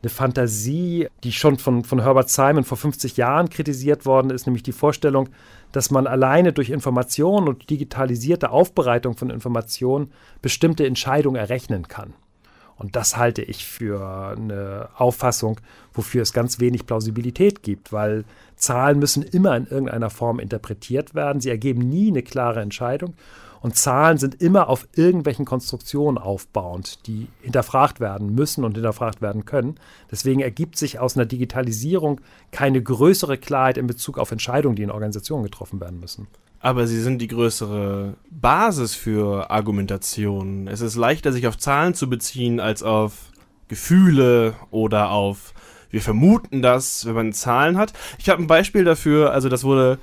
eine 0.00 0.08
Fantasie, 0.08 1.08
die 1.24 1.32
schon 1.32 1.58
von, 1.58 1.84
von 1.84 2.00
Herbert 2.00 2.30
Simon 2.30 2.64
vor 2.64 2.78
50 2.78 3.18
Jahren 3.18 3.50
kritisiert 3.50 4.06
worden 4.06 4.30
ist, 4.30 4.46
nämlich 4.46 4.62
die 4.62 4.72
Vorstellung, 4.72 5.28
dass 5.72 5.90
man 5.90 6.06
alleine 6.06 6.54
durch 6.54 6.70
Information 6.70 7.48
und 7.48 7.68
digitalisierte 7.68 8.48
Aufbereitung 8.48 9.14
von 9.14 9.28
Informationen 9.28 10.10
bestimmte 10.40 10.86
Entscheidungen 10.86 11.36
errechnen 11.36 11.86
kann. 11.86 12.14
Und 12.78 12.94
das 12.94 13.16
halte 13.16 13.42
ich 13.42 13.66
für 13.66 14.36
eine 14.36 14.88
Auffassung, 14.96 15.60
wofür 15.94 16.22
es 16.22 16.32
ganz 16.32 16.60
wenig 16.60 16.86
Plausibilität 16.86 17.62
gibt, 17.62 17.92
weil 17.92 18.24
Zahlen 18.56 18.98
müssen 18.98 19.22
immer 19.22 19.56
in 19.56 19.66
irgendeiner 19.66 20.10
Form 20.10 20.38
interpretiert 20.38 21.14
werden. 21.14 21.40
Sie 21.40 21.50
ergeben 21.50 21.88
nie 21.88 22.08
eine 22.08 22.22
klare 22.22 22.60
Entscheidung. 22.60 23.14
Und 23.66 23.74
Zahlen 23.74 24.16
sind 24.16 24.40
immer 24.40 24.68
auf 24.68 24.86
irgendwelchen 24.94 25.44
Konstruktionen 25.44 26.18
aufbauend, 26.18 27.04
die 27.08 27.26
hinterfragt 27.40 27.98
werden 27.98 28.32
müssen 28.32 28.62
und 28.62 28.74
hinterfragt 28.74 29.20
werden 29.20 29.44
können. 29.44 29.74
Deswegen 30.08 30.38
ergibt 30.38 30.78
sich 30.78 31.00
aus 31.00 31.16
einer 31.16 31.26
Digitalisierung 31.26 32.20
keine 32.52 32.80
größere 32.80 33.38
Klarheit 33.38 33.76
in 33.76 33.88
Bezug 33.88 34.18
auf 34.18 34.30
Entscheidungen, 34.30 34.76
die 34.76 34.84
in 34.84 34.92
Organisationen 34.92 35.42
getroffen 35.42 35.80
werden 35.80 35.98
müssen. 35.98 36.28
Aber 36.60 36.86
sie 36.86 37.00
sind 37.00 37.18
die 37.18 37.26
größere 37.26 38.14
Basis 38.30 38.94
für 38.94 39.50
Argumentation. 39.50 40.68
Es 40.68 40.80
ist 40.80 40.94
leichter, 40.94 41.32
sich 41.32 41.48
auf 41.48 41.58
Zahlen 41.58 41.94
zu 41.94 42.08
beziehen, 42.08 42.60
als 42.60 42.84
auf 42.84 43.32
Gefühle 43.66 44.54
oder 44.70 45.10
auf 45.10 45.54
wir 45.90 46.02
vermuten 46.02 46.62
das, 46.62 47.04
wenn 47.04 47.14
man 47.14 47.32
Zahlen 47.32 47.78
hat. 47.78 47.94
Ich 48.18 48.28
habe 48.28 48.40
ein 48.40 48.46
Beispiel 48.46 48.84
dafür, 48.84 49.32
also 49.32 49.48
das 49.48 49.64
wurde 49.64 49.98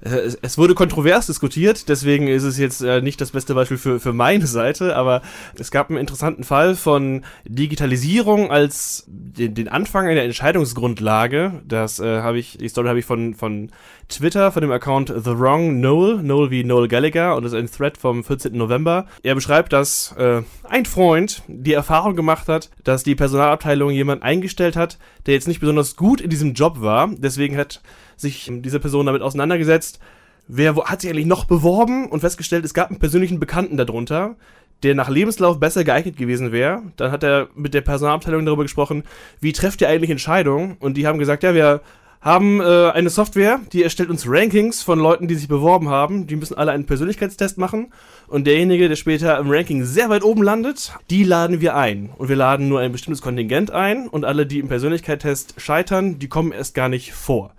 es 0.00 0.58
wurde 0.58 0.74
kontrovers 0.74 1.26
diskutiert, 1.26 1.88
deswegen 1.88 2.28
ist 2.28 2.42
es 2.42 2.58
jetzt 2.58 2.82
äh, 2.82 3.00
nicht 3.00 3.20
das 3.20 3.30
beste 3.30 3.54
Beispiel 3.54 3.78
für, 3.78 4.00
für 4.00 4.12
meine 4.12 4.46
Seite, 4.46 4.96
aber 4.96 5.22
es 5.58 5.70
gab 5.70 5.88
einen 5.88 5.98
interessanten 5.98 6.44
Fall 6.44 6.74
von 6.74 7.24
Digitalisierung 7.44 8.50
als 8.50 9.04
den, 9.06 9.54
den 9.54 9.68
Anfang 9.68 10.06
einer 10.06 10.22
Entscheidungsgrundlage. 10.22 11.62
Das 11.66 12.00
äh, 12.00 12.20
habe 12.20 12.38
ich, 12.38 12.58
die 12.58 12.68
Story 12.68 12.88
habe 12.88 12.98
ich 12.98 13.06
von, 13.06 13.34
von 13.34 13.70
Twitter, 14.08 14.52
von 14.52 14.60
dem 14.60 14.72
Account 14.72 15.08
The 15.08 15.38
Wrong 15.38 15.80
Noel, 15.80 16.22
Noel 16.22 16.50
wie 16.50 16.64
Noel 16.64 16.88
Gallagher, 16.88 17.36
und 17.36 17.42
das 17.42 17.52
ist 17.52 17.58
ein 17.58 17.70
Thread 17.70 17.96
vom 17.96 18.24
14. 18.24 18.56
November. 18.56 19.06
Er 19.22 19.34
beschreibt, 19.34 19.72
dass 19.72 20.12
äh, 20.18 20.42
ein 20.64 20.84
Freund 20.84 21.42
die 21.48 21.72
Erfahrung 21.72 22.14
gemacht 22.14 22.48
hat, 22.48 22.70
dass 22.84 23.04
die 23.04 23.14
Personalabteilung 23.14 23.90
jemand 23.90 24.22
eingestellt 24.22 24.76
hat, 24.76 24.98
der 25.26 25.34
jetzt 25.34 25.48
nicht 25.48 25.60
besonders 25.60 25.96
gut 25.96 26.20
in 26.20 26.30
diesem 26.30 26.52
Job 26.52 26.82
war. 26.82 27.10
Deswegen 27.16 27.56
hat 27.56 27.80
sich 28.16 28.50
diese 28.50 28.80
Person 28.80 29.06
damit 29.06 29.22
auseinandergesetzt, 29.22 30.00
wer 30.46 30.76
hat 30.76 31.00
sich 31.00 31.10
eigentlich 31.10 31.26
noch 31.26 31.44
beworben 31.44 32.08
und 32.08 32.20
festgestellt, 32.20 32.64
es 32.64 32.74
gab 32.74 32.90
einen 32.90 32.98
persönlichen 32.98 33.40
Bekannten 33.40 33.76
darunter, 33.76 34.36
der 34.82 34.94
nach 34.94 35.08
Lebenslauf 35.08 35.58
besser 35.58 35.84
geeignet 35.84 36.16
gewesen 36.16 36.52
wäre. 36.52 36.82
Dann 36.96 37.10
hat 37.10 37.22
er 37.22 37.48
mit 37.54 37.74
der 37.74 37.80
Personalabteilung 37.80 38.44
darüber 38.44 38.64
gesprochen, 38.64 39.04
wie 39.40 39.52
trefft 39.52 39.80
ihr 39.80 39.88
eigentlich 39.88 40.10
Entscheidungen? 40.10 40.76
Und 40.78 40.96
die 40.96 41.06
haben 41.06 41.18
gesagt, 41.18 41.42
ja, 41.42 41.54
wir 41.54 41.80
haben 42.20 42.60
äh, 42.60 42.90
eine 42.90 43.10
Software, 43.10 43.60
die 43.72 43.82
erstellt 43.82 44.08
uns 44.08 44.24
Rankings 44.26 44.82
von 44.82 44.98
Leuten, 44.98 45.28
die 45.28 45.34
sich 45.34 45.46
beworben 45.46 45.90
haben. 45.90 46.26
Die 46.26 46.36
müssen 46.36 46.56
alle 46.56 46.72
einen 46.72 46.86
Persönlichkeitstest 46.86 47.58
machen. 47.58 47.92
Und 48.28 48.46
derjenige, 48.46 48.88
der 48.88 48.96
später 48.96 49.38
im 49.38 49.50
Ranking 49.50 49.84
sehr 49.84 50.08
weit 50.08 50.24
oben 50.24 50.42
landet, 50.42 50.94
die 51.10 51.22
laden 51.24 51.60
wir 51.60 51.76
ein. 51.76 52.10
Und 52.16 52.30
wir 52.30 52.36
laden 52.36 52.68
nur 52.68 52.80
ein 52.80 52.92
bestimmtes 52.92 53.20
Kontingent 53.20 53.70
ein. 53.70 54.08
Und 54.08 54.24
alle, 54.24 54.46
die 54.46 54.58
im 54.58 54.68
Persönlichkeitstest 54.68 55.54
scheitern, 55.58 56.18
die 56.18 56.28
kommen 56.28 56.52
erst 56.52 56.74
gar 56.74 56.88
nicht 56.88 57.12
vor. 57.12 57.52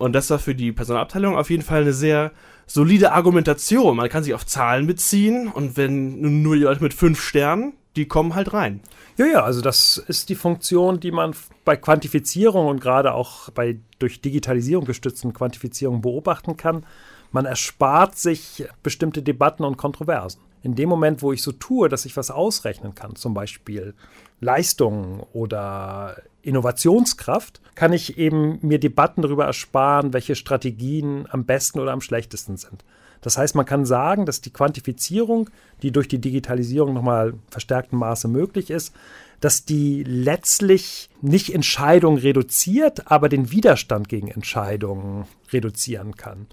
Und 0.00 0.14
das 0.14 0.30
war 0.30 0.38
für 0.38 0.54
die 0.54 0.72
Personalabteilung 0.72 1.36
auf 1.36 1.50
jeden 1.50 1.62
Fall 1.62 1.82
eine 1.82 1.92
sehr 1.92 2.32
solide 2.66 3.12
Argumentation. 3.12 3.98
Man 3.98 4.08
kann 4.08 4.24
sich 4.24 4.32
auf 4.32 4.46
Zahlen 4.46 4.86
beziehen 4.86 5.48
und 5.48 5.76
wenn 5.76 6.42
nur 6.42 6.56
die 6.56 6.62
Leute 6.62 6.82
mit 6.82 6.94
fünf 6.94 7.20
Sternen, 7.20 7.74
die 7.96 8.06
kommen 8.06 8.34
halt 8.34 8.54
rein. 8.54 8.80
Ja, 9.18 9.26
ja, 9.26 9.44
also 9.44 9.60
das 9.60 9.98
ist 9.98 10.30
die 10.30 10.36
Funktion, 10.36 11.00
die 11.00 11.10
man 11.10 11.34
bei 11.66 11.76
Quantifizierung 11.76 12.68
und 12.68 12.80
gerade 12.80 13.12
auch 13.12 13.50
bei 13.50 13.76
durch 13.98 14.22
Digitalisierung 14.22 14.86
gestützten 14.86 15.34
Quantifizierung 15.34 16.00
beobachten 16.00 16.56
kann. 16.56 16.86
Man 17.30 17.44
erspart 17.44 18.16
sich 18.16 18.64
bestimmte 18.82 19.22
Debatten 19.22 19.64
und 19.64 19.76
Kontroversen. 19.76 20.40
In 20.62 20.74
dem 20.74 20.88
Moment, 20.88 21.22
wo 21.22 21.32
ich 21.32 21.42
so 21.42 21.52
tue, 21.52 21.88
dass 21.88 22.04
ich 22.04 22.16
was 22.16 22.30
ausrechnen 22.30 22.94
kann, 22.94 23.16
zum 23.16 23.32
Beispiel 23.32 23.94
Leistung 24.40 25.26
oder 25.32 26.16
Innovationskraft, 26.42 27.60
kann 27.74 27.92
ich 27.92 28.18
eben 28.18 28.58
mir 28.62 28.78
Debatten 28.78 29.22
darüber 29.22 29.46
ersparen, 29.46 30.12
welche 30.12 30.34
Strategien 30.34 31.26
am 31.30 31.44
besten 31.44 31.80
oder 31.80 31.92
am 31.92 32.00
schlechtesten 32.00 32.56
sind. 32.56 32.84
Das 33.20 33.36
heißt, 33.36 33.54
man 33.54 33.66
kann 33.66 33.84
sagen, 33.84 34.24
dass 34.24 34.40
die 34.40 34.52
Quantifizierung, 34.52 35.50
die 35.82 35.92
durch 35.92 36.08
die 36.08 36.20
Digitalisierung 36.20 36.94
nochmal 36.94 37.34
verstärktem 37.50 37.98
Maße 37.98 38.28
möglich 38.28 38.70
ist, 38.70 38.94
dass 39.40 39.64
die 39.64 40.04
letztlich 40.04 41.10
nicht 41.20 41.54
Entscheidungen 41.54 42.18
reduziert, 42.18 43.10
aber 43.10 43.28
den 43.28 43.50
Widerstand 43.50 44.08
gegen 44.08 44.28
Entscheidungen 44.28 45.26
reduzieren 45.52 46.16
kann. 46.16 46.46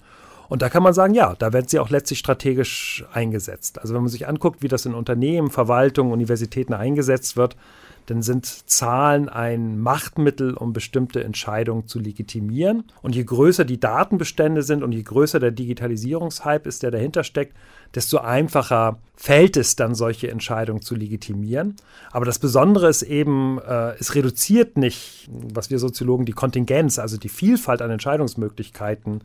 Und 0.50 0.62
da 0.62 0.70
kann 0.70 0.84
man 0.84 0.94
sagen, 0.94 1.14
ja, 1.14 1.36
da 1.38 1.54
wird 1.54 1.70
sie 1.70 1.80
auch 1.80 1.90
letztlich 1.90 2.20
strategisch 2.20 3.06
eingesetzt. 3.14 3.80
Also 3.80 3.94
wenn 3.94 4.02
man 4.02 4.10
sich 4.10 4.28
anguckt, 4.28 4.62
wie 4.62 4.68
das 4.68 4.86
in 4.86 4.94
Unternehmen, 4.94 5.50
Verwaltungen, 5.50 6.14
Universitäten 6.14 6.74
eingesetzt 6.74 7.38
wird, 7.38 7.56
dann 8.08 8.22
sind 8.22 8.46
Zahlen 8.46 9.28
ein 9.28 9.80
Machtmittel, 9.80 10.54
um 10.54 10.72
bestimmte 10.72 11.24
Entscheidungen 11.26 11.88
zu 11.88 12.00
legitimieren. 12.00 12.86
Und 13.02 13.16
je 13.16 13.26
größer 13.26 13.66
die 13.66 13.82
Datenbestände 13.82 14.64
sind 14.64 14.82
und 14.82 14.94
je 14.94 15.04
größer 15.04 15.42
der 15.42 15.52
Digitalisierungshype 15.52 16.70
ist, 16.70 16.84
der 16.84 16.92
dahinter 16.92 17.26
steckt, 17.26 17.54
desto 17.96 18.20
einfacher 18.20 19.00
fällt 19.16 19.58
es 19.58 19.76
dann, 19.76 19.94
solche 19.94 20.32
Entscheidungen 20.32 20.82
zu 20.82 20.96
legitimieren. 20.96 21.76
Aber 22.12 22.24
das 22.24 22.40
Besondere 22.40 22.88
ist 22.88 23.04
eben, 23.04 23.60
äh, 23.60 23.96
es 24.00 24.16
reduziert 24.16 24.78
nicht, 24.78 25.30
was 25.30 25.70
wir 25.70 25.80
Soziologen 25.80 26.26
die 26.26 26.32
Kontingenz, 26.32 27.00
also 27.00 27.18
die 27.18 27.30
Vielfalt 27.30 27.82
an 27.82 27.92
Entscheidungsmöglichkeiten 27.92 29.22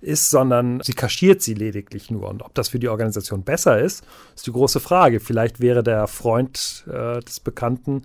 ist, 0.00 0.30
sondern 0.30 0.80
sie 0.82 0.94
kaschiert 0.94 1.42
sie 1.42 1.54
lediglich 1.54 2.10
nur. 2.10 2.28
Und 2.28 2.42
ob 2.42 2.54
das 2.54 2.68
für 2.68 2.78
die 2.78 2.88
Organisation 2.88 3.42
besser 3.42 3.78
ist, 3.78 4.04
ist 4.34 4.46
die 4.46 4.52
große 4.52 4.80
Frage. 4.80 5.20
Vielleicht 5.20 5.60
wäre 5.60 5.82
der 5.82 6.06
Freund 6.06 6.84
äh, 6.88 7.20
des 7.20 7.40
Bekannten 7.40 8.02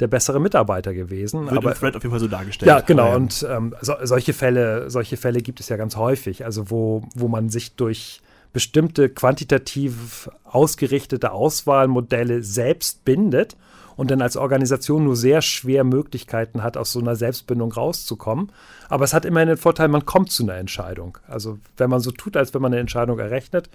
der 0.00 0.08
bessere 0.08 0.40
Mitarbeiter 0.40 0.94
gewesen. 0.94 1.42
Wird 1.42 1.58
aber, 1.58 1.72
im 1.72 1.78
Thread 1.78 1.96
auf 1.96 2.02
jeden 2.02 2.12
Fall 2.12 2.20
so 2.20 2.28
dargestellt. 2.28 2.68
Ja, 2.68 2.80
genau. 2.80 3.14
Und 3.14 3.46
ähm, 3.48 3.74
so, 3.80 3.94
solche, 4.02 4.32
Fälle, 4.32 4.90
solche 4.90 5.16
Fälle 5.16 5.42
gibt 5.42 5.60
es 5.60 5.68
ja 5.68 5.76
ganz 5.76 5.96
häufig. 5.96 6.44
Also 6.44 6.70
wo, 6.70 7.02
wo 7.14 7.28
man 7.28 7.50
sich 7.50 7.74
durch 7.74 8.22
bestimmte 8.52 9.08
quantitativ 9.08 10.28
ausgerichtete 10.44 11.32
Auswahlmodelle 11.32 12.42
selbst 12.42 13.04
bindet 13.04 13.56
und 14.00 14.10
dann 14.10 14.22
als 14.22 14.38
Organisation 14.38 15.04
nur 15.04 15.14
sehr 15.14 15.42
schwer 15.42 15.84
Möglichkeiten 15.84 16.62
hat, 16.62 16.78
aus 16.78 16.90
so 16.90 17.00
einer 17.00 17.16
Selbstbindung 17.16 17.70
rauszukommen. 17.70 18.50
Aber 18.88 19.04
es 19.04 19.12
hat 19.12 19.26
immerhin 19.26 19.48
den 19.48 19.58
Vorteil, 19.58 19.88
man 19.88 20.06
kommt 20.06 20.32
zu 20.32 20.42
einer 20.42 20.54
Entscheidung. 20.54 21.18
Also 21.28 21.58
wenn 21.76 21.90
man 21.90 22.00
so 22.00 22.10
tut, 22.10 22.34
als 22.34 22.54
wenn 22.54 22.62
man 22.62 22.72
eine 22.72 22.80
Entscheidung 22.80 23.18
errechnet, 23.18 23.68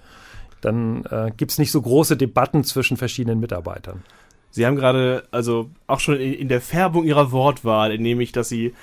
dann 0.62 1.04
äh, 1.04 1.30
gibt 1.36 1.52
es 1.52 1.58
nicht 1.58 1.70
so 1.70 1.80
große 1.80 2.16
Debatten 2.16 2.64
zwischen 2.64 2.96
verschiedenen 2.96 3.38
Mitarbeitern. 3.38 4.02
Sie 4.50 4.66
haben 4.66 4.74
gerade, 4.74 5.28
also 5.30 5.70
auch 5.86 6.00
schon 6.00 6.16
in, 6.18 6.48
der 6.48 6.60
Färbung 6.60 7.04
Ihrer 7.04 7.30
Wortwahl, 7.30 7.96
nämlich, 7.96 8.32
dass 8.32 8.48
Sie 8.48 8.74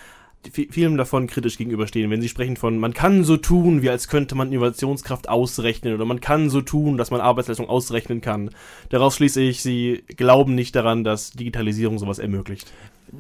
vielen 0.52 0.98
davon 0.98 1.28
kritisch 1.28 1.58
gegenüberstehen, 1.58 2.10
wenn 2.12 2.22
sie 2.22 2.30
sprechen 2.30 2.58
von, 2.58 2.78
man 2.78 2.94
kann 2.94 3.24
so 3.24 3.38
tun, 3.38 3.82
wie 3.82 3.90
als 3.90 4.08
könnte 4.08 4.36
man 4.36 4.52
Innovationskraft 4.52 5.30
ausrechnen 5.30 5.94
oder 5.94 6.06
man 6.06 6.22
kann 6.22 6.50
so 6.50 6.62
tun, 6.62 6.98
dass 6.98 7.12
man 7.12 7.22
Arbeitsleistung 7.22 7.70
ausrechnen 7.70 8.22
kann. 8.22 8.50
Daraus 8.90 9.16
schließe 9.16 9.42
ich, 9.42 9.62
sie 9.62 10.04
glauben 10.08 10.56
nicht 10.56 10.76
daran, 10.76 11.04
dass 11.04 11.32
Digitalisierung 11.32 11.98
sowas 11.98 12.20
ermöglicht. 12.20 12.72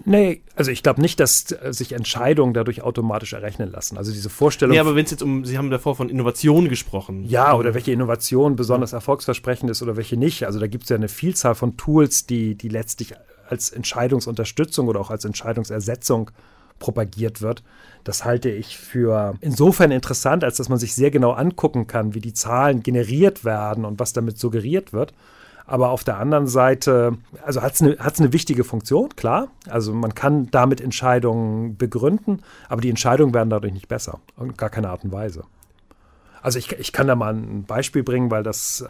Nee, 0.06 0.42
also 0.56 0.72
ich 0.72 0.82
glaube 0.82 1.02
nicht, 1.02 1.20
dass 1.20 1.56
sich 1.70 1.94
Entscheidungen 1.94 2.54
dadurch 2.54 2.82
automatisch 2.82 3.34
errechnen 3.34 3.72
lassen. 3.72 3.98
Also 3.98 4.12
diese 4.12 4.30
Vorstellung. 4.30 4.74
Nee, 4.74 4.80
aber 4.80 4.96
wenn 4.96 5.06
es 5.06 5.12
jetzt 5.12 5.22
um, 5.22 5.46
Sie 5.46 5.58
haben 5.58 5.70
davor 5.70 5.96
von 5.96 6.10
Innovation 6.10 6.68
gesprochen. 6.68 7.26
Ja, 7.26 7.54
oder 7.54 7.76
welche 7.76 7.92
Innovation 7.92 8.56
besonders 8.56 8.94
erfolgsversprechend 8.94 9.70
ist 9.70 9.84
oder 9.84 9.96
welche 9.96 10.18
nicht. 10.18 10.46
Also 10.46 10.60
da 10.60 10.68
gibt 10.68 10.84
es 10.84 10.90
ja 10.90 10.96
eine 10.96 11.10
Vielzahl 11.10 11.54
von 11.54 11.78
Tools, 11.78 12.26
die, 12.26 12.56
die 12.56 12.70
letztlich 12.70 13.14
als 13.48 13.70
Entscheidungsunterstützung 13.70 14.88
oder 14.88 15.00
auch 15.00 15.12
als 15.12 15.26
Entscheidungsersetzung 15.26 16.32
propagiert 16.80 17.42
wird. 17.42 17.64
Das 18.04 18.26
halte 18.26 18.50
ich 18.50 18.78
für 18.78 19.36
insofern 19.40 19.92
interessant, 19.92 20.44
als 20.44 20.58
dass 20.58 20.70
man 20.70 20.80
sich 20.80 20.94
sehr 20.94 21.12
genau 21.12 21.32
angucken 21.32 21.88
kann, 21.88 22.14
wie 22.14 22.20
die 22.20 22.34
Zahlen 22.34 22.84
generiert 22.84 23.46
werden 23.46 23.86
und 23.86 24.00
was 24.00 24.14
damit 24.14 24.38
suggeriert 24.38 24.92
wird. 24.92 25.14
Aber 25.66 25.90
auf 25.90 26.04
der 26.04 26.18
anderen 26.18 26.48
Seite, 26.48 27.18
also 27.46 27.62
hat 27.62 27.74
es 27.74 27.82
eine, 27.82 27.98
eine 28.00 28.34
wichtige 28.34 28.66
Funktion, 28.66 29.10
klar. 29.16 29.48
Also 29.70 29.94
man 29.94 30.14
kann 30.14 30.52
damit 30.52 30.82
Entscheidungen 30.82 31.78
begründen, 31.78 32.42
aber 32.68 32.82
die 32.82 32.90
Entscheidungen 32.90 33.34
werden 33.34 33.50
dadurch 33.50 33.74
nicht 33.74 33.88
besser. 33.88 34.20
Und 34.36 34.58
gar 34.58 34.70
keine 34.70 34.90
Art 34.90 35.06
und 35.06 35.14
Weise. 35.14 35.46
Also 36.42 36.60
ich, 36.60 36.74
ich 36.74 36.92
kann 36.92 37.08
da 37.08 37.16
mal 37.16 37.34
ein 37.34 37.64
Beispiel 37.64 38.04
bringen, 38.04 38.30
weil 38.30 38.44
das 38.44 38.86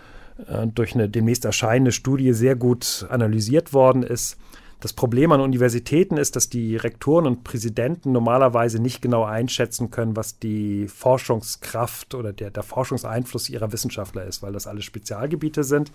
äh, 0.47 0.65
durch 0.65 0.95
eine 0.95 1.09
demnächst 1.09 1.45
erscheinende 1.45 1.91
Studie 1.91 2.33
sehr 2.33 2.55
gut 2.55 3.05
analysiert 3.09 3.73
worden 3.73 4.01
ist. 4.01 4.37
Das 4.83 4.91
Problem 4.91 5.31
an 5.31 5.39
Universitäten 5.39 6.17
ist, 6.17 6.35
dass 6.35 6.49
die 6.49 6.75
Rektoren 6.75 7.25
und 7.25 7.45
Präsidenten 7.45 8.11
normalerweise 8.11 8.81
nicht 8.81 9.01
genau 9.01 9.23
einschätzen 9.23 9.91
können, 9.91 10.17
was 10.17 10.39
die 10.39 10.89
Forschungskraft 10.89 12.13
oder 12.15 12.33
der, 12.33 12.51
der 12.51 12.63
Forschungseinfluss 12.63 13.49
ihrer 13.49 13.71
Wissenschaftler 13.71 14.25
ist, 14.25 14.43
weil 14.43 14.51
das 14.51 14.67
alle 14.67 14.81
Spezialgebiete 14.81 15.63
sind. 15.63 15.93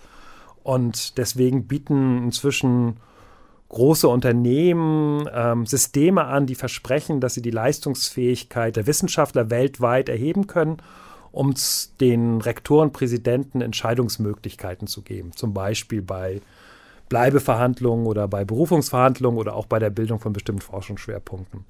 Und 0.63 1.19
deswegen 1.19 1.67
bieten 1.67 2.23
inzwischen 2.23 2.97
große 3.67 4.07
Unternehmen 4.07 5.29
ähm, 5.31 5.67
Systeme 5.67 6.25
an, 6.25 6.47
die 6.47 6.55
versprechen, 6.55 7.21
dass 7.21 7.35
sie 7.35 7.43
die 7.43 7.51
Leistungsfähigkeit 7.51 8.75
der 8.75 8.87
Wissenschaftler 8.87 9.51
weltweit 9.51 10.09
erheben 10.09 10.47
können, 10.47 10.77
um 11.31 11.53
den 12.01 12.41
Rektoren, 12.41 12.91
Präsidenten 12.91 13.61
Entscheidungsmöglichkeiten 13.61 14.87
zu 14.87 15.03
geben. 15.03 15.31
Zum 15.35 15.53
Beispiel 15.53 16.01
bei 16.01 16.41
Bleibeverhandlungen 17.09 18.05
oder 18.05 18.27
bei 18.27 18.45
Berufungsverhandlungen 18.45 19.39
oder 19.39 19.55
auch 19.55 19.65
bei 19.65 19.79
der 19.79 19.89
Bildung 19.89 20.19
von 20.19 20.33
bestimmten 20.33 20.61
Forschungsschwerpunkten. 20.61 21.65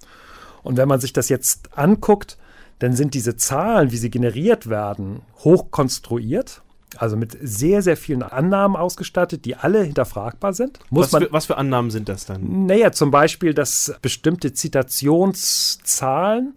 Und 0.64 0.78
wenn 0.78 0.88
man 0.88 1.00
sich 1.00 1.14
das 1.14 1.30
jetzt 1.30 1.78
anguckt, 1.78 2.38
dann 2.80 2.94
sind 2.94 3.14
diese 3.14 3.36
Zahlen, 3.36 3.92
wie 3.92 3.98
sie 3.98 4.10
generiert 4.10 4.70
werden, 4.70 5.22
hoch 5.44 5.72
konstruiert 5.72 6.62
also 6.98 7.16
mit 7.16 7.38
sehr, 7.42 7.82
sehr 7.84 7.96
vielen 7.98 8.24
Annahmen 8.24 8.76
ausgestattet, 8.76 9.46
die 9.46 9.56
alle 9.56 9.84
hinterfragbar 9.84 10.54
sind. 10.54 10.80
Was, 10.90 11.12
für, 11.12 11.32
was 11.32 11.46
für 11.46 11.58
Annahmen 11.58 11.92
sind 11.92 12.10
das 12.10 12.26
dann? 12.26 12.66
Naja, 12.66 12.92
zum 12.92 13.12
Beispiel, 13.12 13.54
dass 13.54 13.94
bestimmte 14.02 14.54
Zitationszahlen 14.54 16.56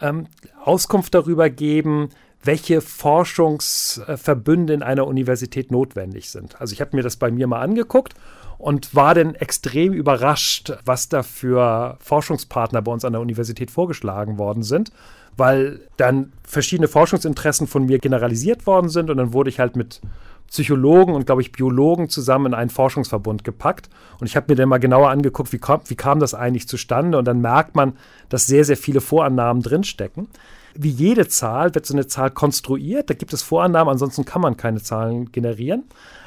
ähm, 0.00 0.26
Auskunft 0.64 1.14
darüber 1.14 1.50
geben, 1.50 2.08
welche 2.42 2.80
Forschungsverbünde 2.80 4.72
in 4.72 4.82
einer 4.82 5.06
Universität 5.06 5.70
notwendig 5.70 6.30
sind. 6.30 6.60
Also 6.60 6.72
ich 6.72 6.80
habe 6.80 6.96
mir 6.96 7.02
das 7.02 7.16
bei 7.16 7.30
mir 7.30 7.46
mal 7.46 7.60
angeguckt 7.60 8.14
und 8.58 8.94
war 8.94 9.14
dann 9.14 9.34
extrem 9.34 9.92
überrascht, 9.92 10.72
was 10.84 11.08
da 11.08 11.22
für 11.22 11.96
Forschungspartner 12.00 12.82
bei 12.82 12.92
uns 12.92 13.04
an 13.04 13.12
der 13.12 13.22
Universität 13.22 13.70
vorgeschlagen 13.70 14.38
worden 14.38 14.62
sind 14.62 14.92
weil 15.38 15.80
dann 15.96 16.32
verschiedene 16.42 16.88
Forschungsinteressen 16.88 17.68
von 17.68 17.86
mir 17.86 18.00
generalisiert 18.00 18.66
worden 18.66 18.88
sind 18.90 19.08
und 19.08 19.16
dann 19.16 19.32
wurde 19.32 19.50
ich 19.50 19.60
halt 19.60 19.76
mit 19.76 20.00
Psychologen 20.48 21.14
und, 21.14 21.26
glaube 21.26 21.42
ich, 21.42 21.52
Biologen 21.52 22.08
zusammen 22.08 22.46
in 22.46 22.54
einen 22.54 22.70
Forschungsverbund 22.70 23.44
gepackt. 23.44 23.88
Und 24.18 24.26
ich 24.26 24.34
habe 24.34 24.46
mir 24.48 24.56
dann 24.56 24.68
mal 24.68 24.78
genauer 24.78 25.10
angeguckt, 25.10 25.52
wie 25.52 25.58
kam, 25.58 25.80
wie 25.86 25.94
kam 25.94 26.20
das 26.20 26.34
eigentlich 26.34 26.66
zustande. 26.66 27.18
Und 27.18 27.26
dann 27.26 27.40
merkt 27.40 27.76
man, 27.76 27.92
dass 28.30 28.46
sehr, 28.46 28.64
sehr 28.64 28.78
viele 28.78 29.02
Vorannahmen 29.02 29.62
drinstecken. 29.62 30.28
Wie 30.80 30.90
jede 30.90 31.26
Zahl 31.26 31.74
wird 31.74 31.86
so 31.86 31.94
eine 31.94 32.06
Zahl 32.06 32.30
konstruiert. 32.30 33.10
Da 33.10 33.14
gibt 33.14 33.32
es 33.32 33.42
Vorannahmen, 33.42 33.90
ansonsten 33.90 34.24
kann 34.24 34.40
man 34.40 34.56
keine 34.56 34.80
Zahlen 34.80 35.32
generieren. 35.32 35.82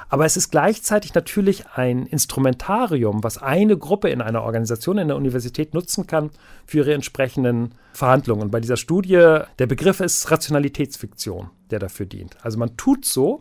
Aber 0.10 0.26
es 0.26 0.36
ist 0.36 0.52
gleichzeitig 0.52 1.14
natürlich 1.14 1.68
ein 1.74 2.06
Instrumentarium, 2.06 3.24
was 3.24 3.38
eine 3.38 3.78
Gruppe 3.78 4.10
in 4.10 4.20
einer 4.20 4.44
Organisation, 4.44 4.98
in 4.98 5.08
der 5.08 5.16
Universität 5.16 5.74
nutzen 5.74 6.06
kann 6.06 6.32
für 6.66 6.80
ihre 6.80 6.94
entsprechenden 6.94 7.76
Verhandlungen. 7.94 8.42
Und 8.42 8.52
bei 8.52 8.60
dieser 8.60 8.76
Studie, 8.76 9.40
der 9.58 9.68
Begriff 9.68 10.02
ist 10.02 10.30
Rationalitätsfiktion, 10.30 11.50
der 11.70 11.80
dafür 11.80 12.06
dient. 12.06 12.36
Also 12.42 12.60
man 12.60 12.76
tut 12.76 13.06
so, 13.06 13.40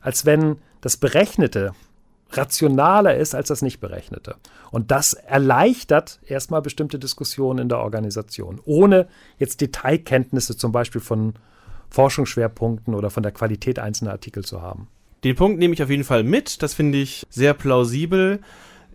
als 0.00 0.26
wenn 0.26 0.56
das 0.80 0.96
Berechnete 0.96 1.70
rationaler 2.30 3.16
ist 3.16 3.34
als 3.34 3.48
das 3.48 3.62
nicht 3.62 3.80
berechnete. 3.80 4.36
Und 4.70 4.90
das 4.90 5.14
erleichtert 5.14 6.20
erstmal 6.26 6.62
bestimmte 6.62 6.98
Diskussionen 6.98 7.60
in 7.60 7.68
der 7.68 7.78
Organisation, 7.78 8.60
ohne 8.64 9.08
jetzt 9.38 9.60
Detailkenntnisse 9.60 10.56
zum 10.56 10.72
Beispiel 10.72 11.00
von 11.00 11.34
Forschungsschwerpunkten 11.90 12.94
oder 12.94 13.10
von 13.10 13.22
der 13.22 13.32
Qualität 13.32 13.78
einzelner 13.78 14.12
Artikel 14.12 14.44
zu 14.44 14.60
haben. 14.60 14.88
Den 15.24 15.36
Punkt 15.36 15.58
nehme 15.58 15.74
ich 15.74 15.82
auf 15.82 15.90
jeden 15.90 16.04
Fall 16.04 16.22
mit. 16.22 16.62
Das 16.62 16.74
finde 16.74 16.98
ich 16.98 17.26
sehr 17.30 17.54
plausibel. 17.54 18.40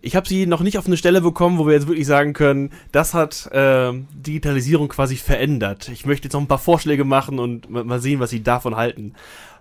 Ich 0.02 0.16
habe 0.16 0.28
sie 0.28 0.46
noch 0.46 0.62
nicht 0.62 0.78
auf 0.78 0.86
eine 0.86 0.98
Stelle 0.98 1.22
bekommen, 1.22 1.58
wo 1.58 1.66
wir 1.66 1.74
jetzt 1.74 1.88
wirklich 1.88 2.08
sagen 2.08 2.34
können, 2.34 2.72
das 2.92 3.14
hat 3.14 3.50
äh, 3.52 3.94
Digitalisierung 4.14 4.90
quasi 4.90 5.16
verändert. 5.16 5.90
Ich 5.90 6.06
möchte 6.06 6.26
jetzt 6.26 6.34
noch 6.34 6.42
ein 6.42 6.48
paar 6.48 6.60
Vorschläge 6.60 7.06
machen 7.06 7.40
und 7.40 7.70
mal 7.70 8.02
sehen, 8.02 8.20
was 8.20 8.30
Sie 8.30 8.44
davon 8.44 8.76
halten. 8.76 9.14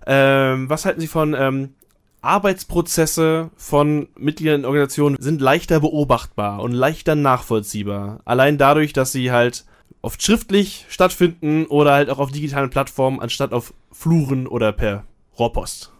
Ähm, 0.05 0.69
was 0.69 0.85
halten 0.85 1.01
Sie 1.01 1.07
von 1.07 1.35
ähm, 1.39 1.75
Arbeitsprozesse 2.23 3.51
von 3.57 4.09
Mitgliedern 4.17 4.61
in 4.61 4.65
Organisationen 4.65 5.17
sind 5.21 5.41
leichter 5.41 5.81
beobachtbar 5.81 6.63
und 6.63 6.73
leichter 6.73 7.15
nachvollziehbar. 7.15 8.21
Allein 8.25 8.59
dadurch, 8.59 8.93
dass 8.93 9.13
sie 9.13 9.33
halt 9.33 9.65
oft 10.01 10.23
schriftlich 10.23 10.87
stattfinden 10.89 11.67
oder 11.67 11.93
halt 11.93 12.11
auch 12.11 12.19
auf 12.19 12.31
digitalen 12.31 12.71
Plattformen 12.71 13.21
anstatt 13.21 13.53
auf 13.53 13.75
Fluren 13.91 14.47
oder 14.47 14.73
per 14.73 15.05
Rohrpost. 15.39 15.93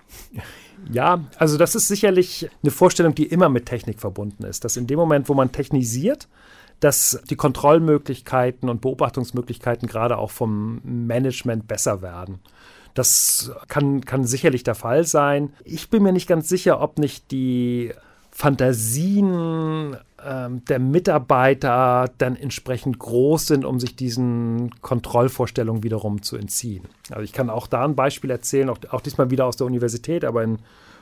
Ja, 0.91 1.25
also 1.37 1.59
das 1.59 1.75
ist 1.75 1.89
sicherlich 1.89 2.49
eine 2.63 2.73
Vorstellung, 2.73 3.15
die 3.15 3.27
immer 3.27 3.49
mit 3.49 3.67
Technik 3.67 4.01
verbunden 4.01 4.45
ist. 4.45 4.65
Dass 4.65 4.77
in 4.77 4.87
dem 4.87 4.99
Moment, 4.99 5.29
wo 5.29 5.35
man 5.35 5.53
technisiert, 5.53 6.29
dass 6.81 7.23
die 7.31 7.37
Kontrollmöglichkeiten 7.37 8.69
und 8.69 8.81
Beobachtungsmöglichkeiten 8.81 9.87
gerade 9.89 10.19
auch 10.19 10.33
vom 10.33 10.81
Management 10.83 11.69
besser 11.69 12.03
werden. 12.03 12.41
Das 12.95 13.53
kann, 13.69 14.05
kann 14.05 14.25
sicherlich 14.25 14.65
der 14.65 14.75
Fall 14.75 15.05
sein. 15.05 15.53
Ich 15.65 15.89
bin 15.91 16.03
mir 16.03 16.13
nicht 16.13 16.29
ganz 16.29 16.49
sicher, 16.49 16.81
ob 16.81 16.99
nicht 16.99 17.31
die 17.31 17.93
Fantasien 18.31 19.97
ähm, 20.25 20.65
der 20.65 20.79
Mitarbeiter 20.79 22.07
dann 22.19 22.35
entsprechend 22.37 22.99
groß 22.99 23.47
sind, 23.47 23.65
um 23.65 23.79
sich 23.79 23.95
diesen 23.95 24.71
Kontrollvorstellungen 24.81 25.83
wiederum 25.83 26.23
zu 26.23 26.37
entziehen. 26.37 26.85
Also 27.11 27.23
ich 27.23 27.33
kann 27.33 27.51
auch 27.51 27.67
da 27.67 27.85
ein 27.85 27.95
Beispiel 27.95 28.31
erzählen, 28.31 28.71
auch, 28.71 28.79
auch 28.91 29.01
diesmal 29.01 29.31
wieder 29.31 29.47
aus 29.47 29.57
der 29.57 29.67
Universität, 29.67 30.25
aber 30.25 30.43
in 30.43 30.59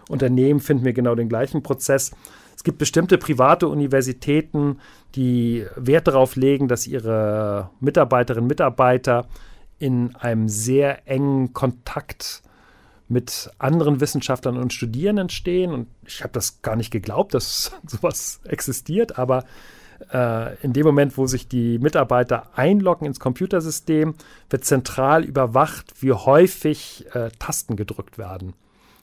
Unternehmen 0.08 0.58
finden 0.58 0.84
wir 0.84 0.92
genau 0.92 1.14
den 1.14 1.28
gleichen 1.28 1.62
Prozess. 1.62 2.10
Es 2.56 2.64
gibt 2.64 2.78
bestimmte 2.78 3.16
private 3.16 3.68
Universitäten, 3.68 4.80
die 5.14 5.64
Wert 5.76 6.08
darauf 6.08 6.34
legen, 6.34 6.66
dass 6.66 6.86
ihre 6.86 7.70
Mitarbeiterinnen 7.80 8.44
und 8.44 8.48
Mitarbeiter 8.48 9.28
in 9.80 10.14
einem 10.14 10.48
sehr 10.48 11.08
engen 11.08 11.52
Kontakt 11.52 12.42
mit 13.08 13.50
anderen 13.58 14.00
Wissenschaftlern 14.00 14.56
und 14.56 14.72
Studierenden 14.72 15.30
stehen. 15.30 15.72
Und 15.72 15.88
ich 16.06 16.22
habe 16.22 16.32
das 16.32 16.62
gar 16.62 16.76
nicht 16.76 16.92
geglaubt, 16.92 17.34
dass 17.34 17.72
sowas 17.86 18.40
existiert, 18.44 19.18
aber 19.18 19.44
äh, 20.12 20.54
in 20.62 20.72
dem 20.72 20.86
Moment, 20.86 21.18
wo 21.18 21.26
sich 21.26 21.48
die 21.48 21.78
Mitarbeiter 21.80 22.56
einloggen 22.56 23.06
ins 23.06 23.18
Computersystem, 23.18 24.14
wird 24.48 24.64
zentral 24.64 25.24
überwacht, 25.24 25.94
wie 26.00 26.12
häufig 26.12 27.06
äh, 27.14 27.30
Tasten 27.38 27.74
gedrückt 27.74 28.16
werden 28.16 28.54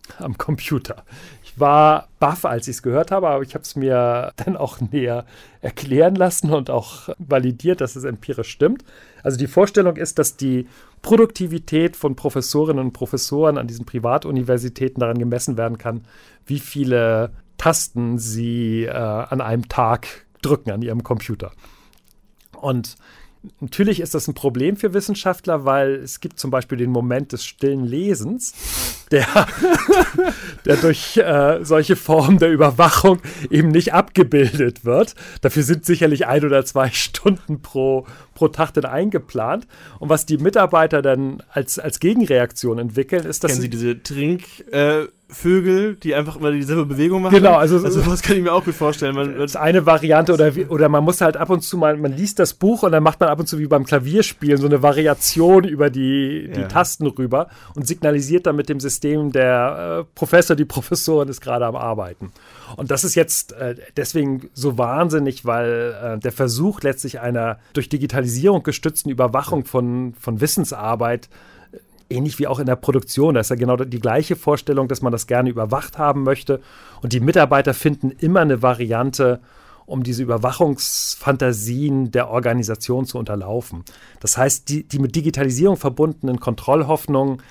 am 0.19 0.37
Computer. 0.37 1.03
Ich 1.43 1.59
war 1.59 2.07
baff, 2.19 2.45
als 2.45 2.67
ich 2.67 2.77
es 2.77 2.83
gehört 2.83 3.11
habe, 3.11 3.29
aber 3.29 3.43
ich 3.43 3.53
habe 3.53 3.63
es 3.63 3.75
mir 3.75 4.33
dann 4.37 4.57
auch 4.57 4.79
näher 4.91 5.25
erklären 5.61 6.15
lassen 6.15 6.53
und 6.53 6.69
auch 6.69 7.09
validiert, 7.17 7.81
dass 7.81 7.95
es 7.95 8.03
empirisch 8.03 8.49
stimmt. 8.49 8.83
Also 9.23 9.37
die 9.37 9.47
Vorstellung 9.47 9.95
ist, 9.97 10.19
dass 10.19 10.37
die 10.37 10.67
Produktivität 11.01 11.95
von 11.95 12.15
Professorinnen 12.15 12.83
und 12.83 12.93
Professoren 12.93 13.57
an 13.57 13.67
diesen 13.67 13.85
Privatuniversitäten 13.85 14.99
daran 14.99 15.19
gemessen 15.19 15.57
werden 15.57 15.77
kann, 15.77 16.05
wie 16.45 16.59
viele 16.59 17.31
Tasten 17.57 18.19
sie 18.19 18.85
äh, 18.85 18.91
an 18.91 19.41
einem 19.41 19.67
Tag 19.67 20.25
drücken 20.41 20.71
an 20.71 20.81
ihrem 20.81 21.03
Computer. 21.03 21.51
Und 22.59 22.95
Natürlich 23.59 23.99
ist 23.99 24.13
das 24.13 24.27
ein 24.27 24.33
Problem 24.33 24.75
für 24.77 24.93
Wissenschaftler, 24.93 25.65
weil 25.65 25.95
es 25.95 26.19
gibt 26.19 26.39
zum 26.39 26.51
Beispiel 26.51 26.77
den 26.77 26.91
Moment 26.91 27.31
des 27.31 27.45
stillen 27.45 27.85
Lesens, 27.85 28.53
der, 29.11 29.25
der 30.65 30.77
durch 30.77 31.17
äh, 31.17 31.59
solche 31.63 31.95
Formen 31.95 32.39
der 32.39 32.51
Überwachung 32.51 33.19
eben 33.49 33.69
nicht 33.69 33.93
abgebildet 33.93 34.85
wird. 34.85 35.15
Dafür 35.41 35.63
sind 35.63 35.85
sicherlich 35.85 36.27
ein 36.27 36.43
oder 36.45 36.65
zwei 36.65 36.89
Stunden 36.89 37.61
pro, 37.61 38.05
pro 38.33 38.47
Tag 38.47 38.73
dann 38.73 38.85
eingeplant. 38.85 39.67
Und 39.99 40.09
was 40.09 40.25
die 40.25 40.37
Mitarbeiter 40.37 41.01
dann 41.01 41.43
als, 41.49 41.79
als 41.79 41.99
Gegenreaktion 41.99 42.79
entwickeln, 42.79 43.25
ist, 43.25 43.43
dass. 43.43 43.51
Kennen 43.51 43.61
Sie 43.61 43.69
diese 43.69 44.03
Trink- 44.03 44.71
äh 44.71 45.07
Vögel, 45.29 45.95
die 45.95 46.15
einfach 46.15 46.37
immer 46.37 46.51
dieselbe 46.51 46.85
Bewegung 46.85 47.21
machen. 47.21 47.35
Genau, 47.35 47.55
also, 47.55 47.83
also 47.83 48.05
was 48.07 48.21
kann 48.21 48.37
ich 48.37 48.43
mir 48.43 48.53
auch 48.53 48.63
gut 48.63 48.75
vorstellen. 48.75 49.13
Man, 49.13 49.37
das 49.37 49.51
ist 49.51 49.55
eine 49.57 49.85
Variante 49.85 50.33
oder, 50.33 50.53
oder 50.69 50.87
man 50.87 51.03
muss 51.03 51.19
halt 51.19 51.35
ab 51.35 51.49
und 51.49 51.61
zu 51.61 51.77
mal, 51.77 51.97
man 51.97 52.13
liest 52.13 52.39
das 52.39 52.53
Buch 52.53 52.83
und 52.83 52.93
dann 52.93 53.03
macht 53.03 53.19
man 53.19 53.27
ab 53.27 53.37
und 53.39 53.45
zu 53.45 53.59
wie 53.59 53.67
beim 53.67 53.83
Klavierspielen 53.83 54.57
so 54.57 54.67
eine 54.67 54.81
Variation 54.81 55.65
über 55.65 55.89
die, 55.89 56.49
die 56.55 56.61
ja. 56.61 56.67
Tasten 56.67 57.07
rüber 57.07 57.49
und 57.75 57.85
signalisiert 57.85 58.45
dann 58.45 58.55
mit 58.55 58.69
dem 58.69 58.79
System, 58.79 59.33
der 59.33 60.05
äh, 60.05 60.11
Professor, 60.15 60.55
die 60.55 60.65
Professorin 60.65 61.27
ist 61.27 61.41
gerade 61.41 61.65
am 61.65 61.75
Arbeiten. 61.75 62.31
Und 62.77 62.89
das 62.89 63.03
ist 63.03 63.15
jetzt 63.15 63.51
äh, 63.51 63.75
deswegen 63.97 64.49
so 64.53 64.77
wahnsinnig, 64.77 65.45
weil 65.45 65.95
äh, 66.01 66.19
der 66.19 66.31
Versuch 66.31 66.81
letztlich 66.81 67.19
einer 67.19 67.59
durch 67.73 67.89
Digitalisierung 67.89 68.63
gestützten 68.63 69.09
Überwachung 69.09 69.65
von, 69.65 70.13
von 70.17 70.39
Wissensarbeit 70.39 71.27
ähnlich 72.09 72.39
wie 72.39 72.47
auch 72.47 72.59
in 72.59 72.65
der 72.65 72.75
Produktion. 72.75 73.33
Da 73.33 73.41
ist 73.41 73.49
ja 73.49 73.55
genau 73.55 73.75
die 73.77 73.99
gleiche 73.99 74.35
Vorstellung, 74.35 74.87
dass 74.87 75.01
man 75.01 75.11
das 75.11 75.27
gerne 75.27 75.49
überwacht 75.49 75.97
haben 75.97 76.23
möchte. 76.23 76.61
Und 77.01 77.13
die 77.13 77.19
Mitarbeiter 77.19 77.73
finden 77.73 78.11
immer 78.11 78.41
eine 78.41 78.61
Variante, 78.61 79.39
um 79.85 80.03
diese 80.03 80.23
Überwachungsfantasien 80.23 82.11
der 82.11 82.29
Organisation 82.29 83.05
zu 83.05 83.17
unterlaufen. 83.17 83.83
Das 84.19 84.37
heißt, 84.37 84.69
die, 84.69 84.83
die 84.83 84.99
mit 84.99 85.15
Digitalisierung 85.15 85.77
verbundenen 85.77 86.39
Kontrollhoffnungen 86.39 87.41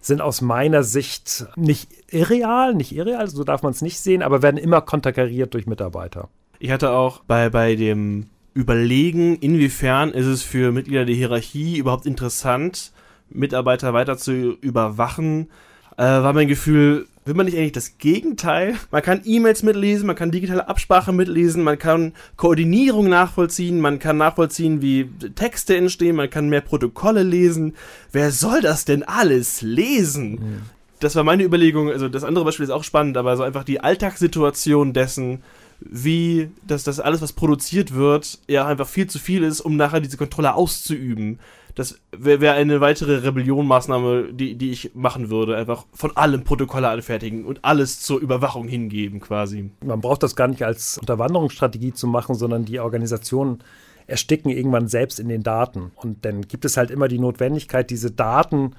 sind 0.00 0.20
aus 0.20 0.40
meiner 0.40 0.82
Sicht 0.82 1.46
nicht 1.54 1.88
irreal, 2.10 2.74
nicht 2.74 2.94
irreal, 2.94 3.28
so 3.28 3.44
darf 3.44 3.62
man 3.62 3.72
es 3.72 3.82
nicht 3.82 4.00
sehen, 4.00 4.22
aber 4.22 4.42
werden 4.42 4.56
immer 4.56 4.80
konterkariert 4.80 5.54
durch 5.54 5.66
Mitarbeiter. 5.66 6.28
Ich 6.58 6.70
hatte 6.70 6.90
auch 6.90 7.20
bei, 7.24 7.50
bei 7.50 7.76
dem 7.76 8.26
Überlegen, 8.54 9.36
inwiefern 9.36 10.10
ist 10.10 10.26
es 10.26 10.42
für 10.42 10.72
Mitglieder 10.72 11.04
der 11.04 11.14
Hierarchie 11.14 11.76
überhaupt 11.78 12.06
interessant, 12.06 12.92
Mitarbeiter 13.34 13.92
weiter 13.92 14.16
zu 14.16 14.56
überwachen, 14.60 15.48
äh, 15.96 16.02
war 16.02 16.32
mein 16.32 16.48
Gefühl, 16.48 17.06
will 17.24 17.34
man 17.34 17.46
nicht 17.46 17.56
eigentlich 17.56 17.72
das 17.72 17.98
Gegenteil? 17.98 18.74
Man 18.90 19.02
kann 19.02 19.20
E-Mails 19.24 19.62
mitlesen, 19.62 20.06
man 20.06 20.16
kann 20.16 20.30
digitale 20.30 20.68
Absprache 20.68 21.12
mitlesen, 21.12 21.62
man 21.62 21.78
kann 21.78 22.12
Koordinierung 22.36 23.08
nachvollziehen, 23.08 23.80
man 23.80 23.98
kann 23.98 24.16
nachvollziehen, 24.16 24.82
wie 24.82 25.08
Texte 25.34 25.76
entstehen, 25.76 26.16
man 26.16 26.30
kann 26.30 26.48
mehr 26.48 26.60
Protokolle 26.60 27.22
lesen. 27.22 27.74
Wer 28.10 28.30
soll 28.30 28.60
das 28.60 28.84
denn 28.84 29.02
alles 29.02 29.62
lesen? 29.62 30.30
Mhm. 30.30 30.62
Das 31.00 31.16
war 31.16 31.24
meine 31.24 31.44
Überlegung. 31.44 31.90
Also 31.90 32.08
das 32.08 32.24
andere 32.24 32.44
Beispiel 32.44 32.64
ist 32.64 32.70
auch 32.70 32.84
spannend, 32.84 33.16
aber 33.16 33.36
so 33.36 33.42
einfach 33.42 33.64
die 33.64 33.80
Alltagssituation 33.80 34.92
dessen, 34.92 35.42
wie 35.80 36.48
das, 36.66 36.84
das 36.84 37.00
alles, 37.00 37.22
was 37.22 37.32
produziert 37.32 37.94
wird, 37.94 38.38
ja 38.46 38.66
einfach 38.66 38.88
viel 38.88 39.08
zu 39.08 39.18
viel 39.18 39.42
ist, 39.42 39.60
um 39.60 39.76
nachher 39.76 40.00
diese 40.00 40.16
Kontrolle 40.16 40.54
auszuüben 40.54 41.40
das 41.74 41.98
wäre 42.16 42.40
wär 42.40 42.54
eine 42.54 42.80
weitere 42.80 43.16
Rebellionmaßnahme, 43.18 44.32
die, 44.32 44.56
die 44.56 44.70
ich 44.70 44.94
machen 44.94 45.30
würde. 45.30 45.56
Einfach 45.56 45.86
von 45.92 46.16
allem 46.16 46.44
Protokolle 46.44 46.88
anfertigen 46.88 47.44
und 47.44 47.64
alles 47.64 48.00
zur 48.02 48.20
Überwachung 48.20 48.68
hingeben, 48.68 49.20
quasi. 49.20 49.70
Man 49.84 50.00
braucht 50.00 50.22
das 50.22 50.36
gar 50.36 50.48
nicht 50.48 50.64
als 50.64 50.98
Unterwanderungsstrategie 50.98 51.94
zu 51.94 52.06
machen, 52.06 52.34
sondern 52.34 52.64
die 52.64 52.80
Organisationen 52.80 53.60
ersticken 54.06 54.50
irgendwann 54.50 54.88
selbst 54.88 55.18
in 55.18 55.28
den 55.28 55.42
Daten. 55.42 55.92
Und 55.96 56.24
dann 56.24 56.42
gibt 56.42 56.64
es 56.64 56.76
halt 56.76 56.90
immer 56.90 57.08
die 57.08 57.18
Notwendigkeit, 57.18 57.88
diese 57.88 58.10
Daten 58.10 58.72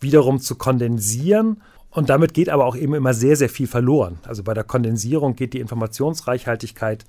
wiederum 0.00 0.40
zu 0.40 0.56
kondensieren. 0.56 1.62
Und 1.90 2.08
damit 2.08 2.34
geht 2.34 2.48
aber 2.48 2.66
auch 2.66 2.76
eben 2.76 2.94
immer 2.94 3.14
sehr, 3.14 3.36
sehr 3.36 3.48
viel 3.48 3.66
verloren. 3.66 4.18
Also 4.26 4.42
bei 4.42 4.54
der 4.54 4.64
Kondensierung 4.64 5.36
geht 5.36 5.54
die 5.54 5.60
Informationsreichhaltigkeit 5.60 7.04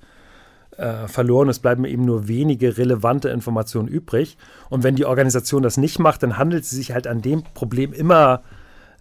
äh, 0.76 1.06
verloren. 1.08 1.48
Es 1.48 1.58
bleiben 1.58 1.84
eben 1.84 2.04
nur 2.04 2.28
wenige 2.28 2.78
relevante 2.78 3.28
Informationen 3.28 3.88
übrig. 3.88 4.36
Und 4.70 4.82
wenn 4.82 4.96
die 4.96 5.04
Organisation 5.04 5.62
das 5.62 5.76
nicht 5.76 5.98
macht, 5.98 6.22
dann 6.22 6.38
handelt 6.38 6.64
sie 6.64 6.76
sich 6.76 6.92
halt 6.92 7.06
an 7.06 7.22
dem 7.22 7.42
Problem 7.54 7.92
immer 7.92 8.42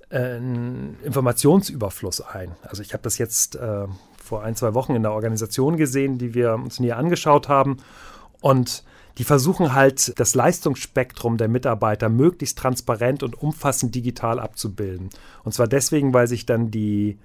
äh, 0.10 0.18
einen 0.18 0.98
Informationsüberfluss 1.04 2.22
ein. 2.22 2.52
Also 2.64 2.82
ich 2.82 2.94
habe 2.94 3.04
das 3.04 3.18
jetzt 3.18 3.56
äh, 3.56 3.88
vor 4.22 4.44
ein, 4.44 4.56
zwei 4.56 4.74
Wochen 4.74 4.96
in 4.96 5.04
der 5.04 5.14
Organisation 5.14 5.78
gesehen, 5.78 6.18
die 6.18 6.34
wir 6.34 6.54
uns 6.54 6.80
näher 6.80 6.98
angeschaut 6.98 7.48
haben. 7.48 7.78
Und 8.42 8.84
die 9.18 9.24
versuchen 9.24 9.74
halt, 9.74 10.20
das 10.20 10.36
Leistungsspektrum 10.36 11.38
der 11.38 11.48
Mitarbeiter 11.48 12.10
möglichst 12.10 12.58
transparent 12.58 13.24
und 13.24 13.42
umfassend 13.42 13.94
digital 13.94 14.40
abzubilden. 14.40 15.10
Und 15.44 15.54
zwar 15.54 15.68
deswegen, 15.68 16.14
weil 16.14 16.28
sich 16.28 16.46
dann 16.46 16.72
die 16.72 17.18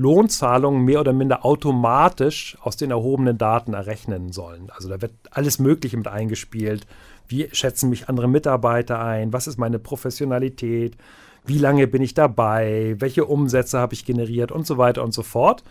Lohnzahlungen 0.00 0.82
mehr 0.82 1.00
oder 1.00 1.12
minder 1.12 1.44
automatisch 1.44 2.56
aus 2.62 2.78
den 2.78 2.90
erhobenen 2.90 3.36
Daten 3.36 3.74
errechnen 3.74 4.32
sollen. 4.32 4.70
Also 4.74 4.88
da 4.88 5.02
wird 5.02 5.12
alles 5.30 5.58
Mögliche 5.58 5.98
mit 5.98 6.08
eingespielt. 6.08 6.86
Wie 7.28 7.50
schätzen 7.52 7.90
mich 7.90 8.08
andere 8.08 8.26
Mitarbeiter 8.26 8.98
ein? 8.98 9.34
Was 9.34 9.46
ist 9.46 9.58
meine 9.58 9.78
Professionalität? 9.78 10.96
Wie 11.44 11.58
lange 11.58 11.86
bin 11.86 12.00
ich 12.00 12.14
dabei? 12.14 12.96
Welche 12.98 13.26
Umsätze 13.26 13.78
habe 13.78 13.92
ich 13.92 14.06
generiert? 14.06 14.50
Und 14.50 14.66
so 14.66 14.78
weiter 14.78 15.04
und 15.04 15.12
so 15.12 15.22
fort. 15.22 15.64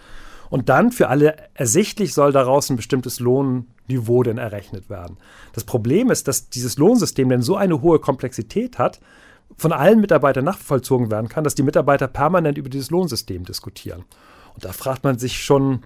Und 0.51 0.69
dann 0.69 0.91
für 0.91 1.09
alle 1.09 1.35
ersichtlich 1.55 2.13
soll 2.13 2.31
daraus 2.31 2.69
ein 2.69 2.75
bestimmtes 2.75 3.19
Lohnniveau 3.19 4.21
denn 4.21 4.37
errechnet 4.37 4.91
werden. 4.91 5.17
Das 5.53 5.63
Problem 5.63 6.11
ist, 6.11 6.27
dass 6.27 6.49
dieses 6.49 6.77
Lohnsystem 6.77 7.29
denn 7.29 7.41
so 7.41 7.55
eine 7.55 7.81
hohe 7.81 7.97
Komplexität 7.97 8.77
hat, 8.77 8.99
von 9.57 9.71
allen 9.73 9.99
Mitarbeitern 10.01 10.45
nachvollzogen 10.45 11.11
werden 11.11 11.29
kann, 11.29 11.43
dass 11.43 11.55
die 11.55 11.63
Mitarbeiter 11.63 12.07
permanent 12.07 12.57
über 12.57 12.69
dieses 12.69 12.91
Lohnsystem 12.91 13.45
diskutieren. 13.45 14.05
Und 14.53 14.65
da 14.65 14.71
fragt 14.71 15.03
man 15.03 15.19
sich 15.19 15.41
schon, 15.41 15.83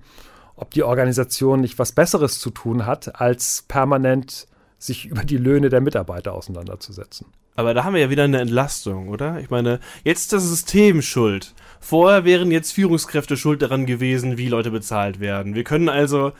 ob 0.55 0.71
die 0.71 0.83
Organisation 0.83 1.61
nicht 1.61 1.79
was 1.79 1.91
Besseres 1.91 2.39
zu 2.39 2.49
tun 2.49 2.85
hat, 2.85 3.19
als 3.19 3.65
permanent 3.67 4.47
sich 4.77 5.05
über 5.09 5.23
die 5.23 5.37
Löhne 5.37 5.69
der 5.69 5.81
Mitarbeiter 5.81 6.33
auseinanderzusetzen. 6.33 7.27
Aber 7.55 7.73
da 7.73 7.83
haben 7.83 7.93
wir 7.93 8.01
ja 8.01 8.09
wieder 8.09 8.23
eine 8.23 8.41
Entlastung, 8.41 9.09
oder? 9.09 9.39
Ich 9.39 9.51
meine, 9.51 9.79
jetzt 10.03 10.21
ist 10.21 10.33
das 10.33 10.43
System 10.43 11.03
schuld. 11.03 11.53
Vorher 11.79 12.25
wären 12.25 12.49
jetzt 12.49 12.71
Führungskräfte 12.71 13.37
schuld 13.37 13.61
daran 13.61 13.85
gewesen, 13.85 14.37
wie 14.37 14.47
Leute 14.47 14.71
bezahlt 14.71 15.19
werden. 15.19 15.53
Wir 15.53 15.63
können 15.63 15.89
also 15.89 16.31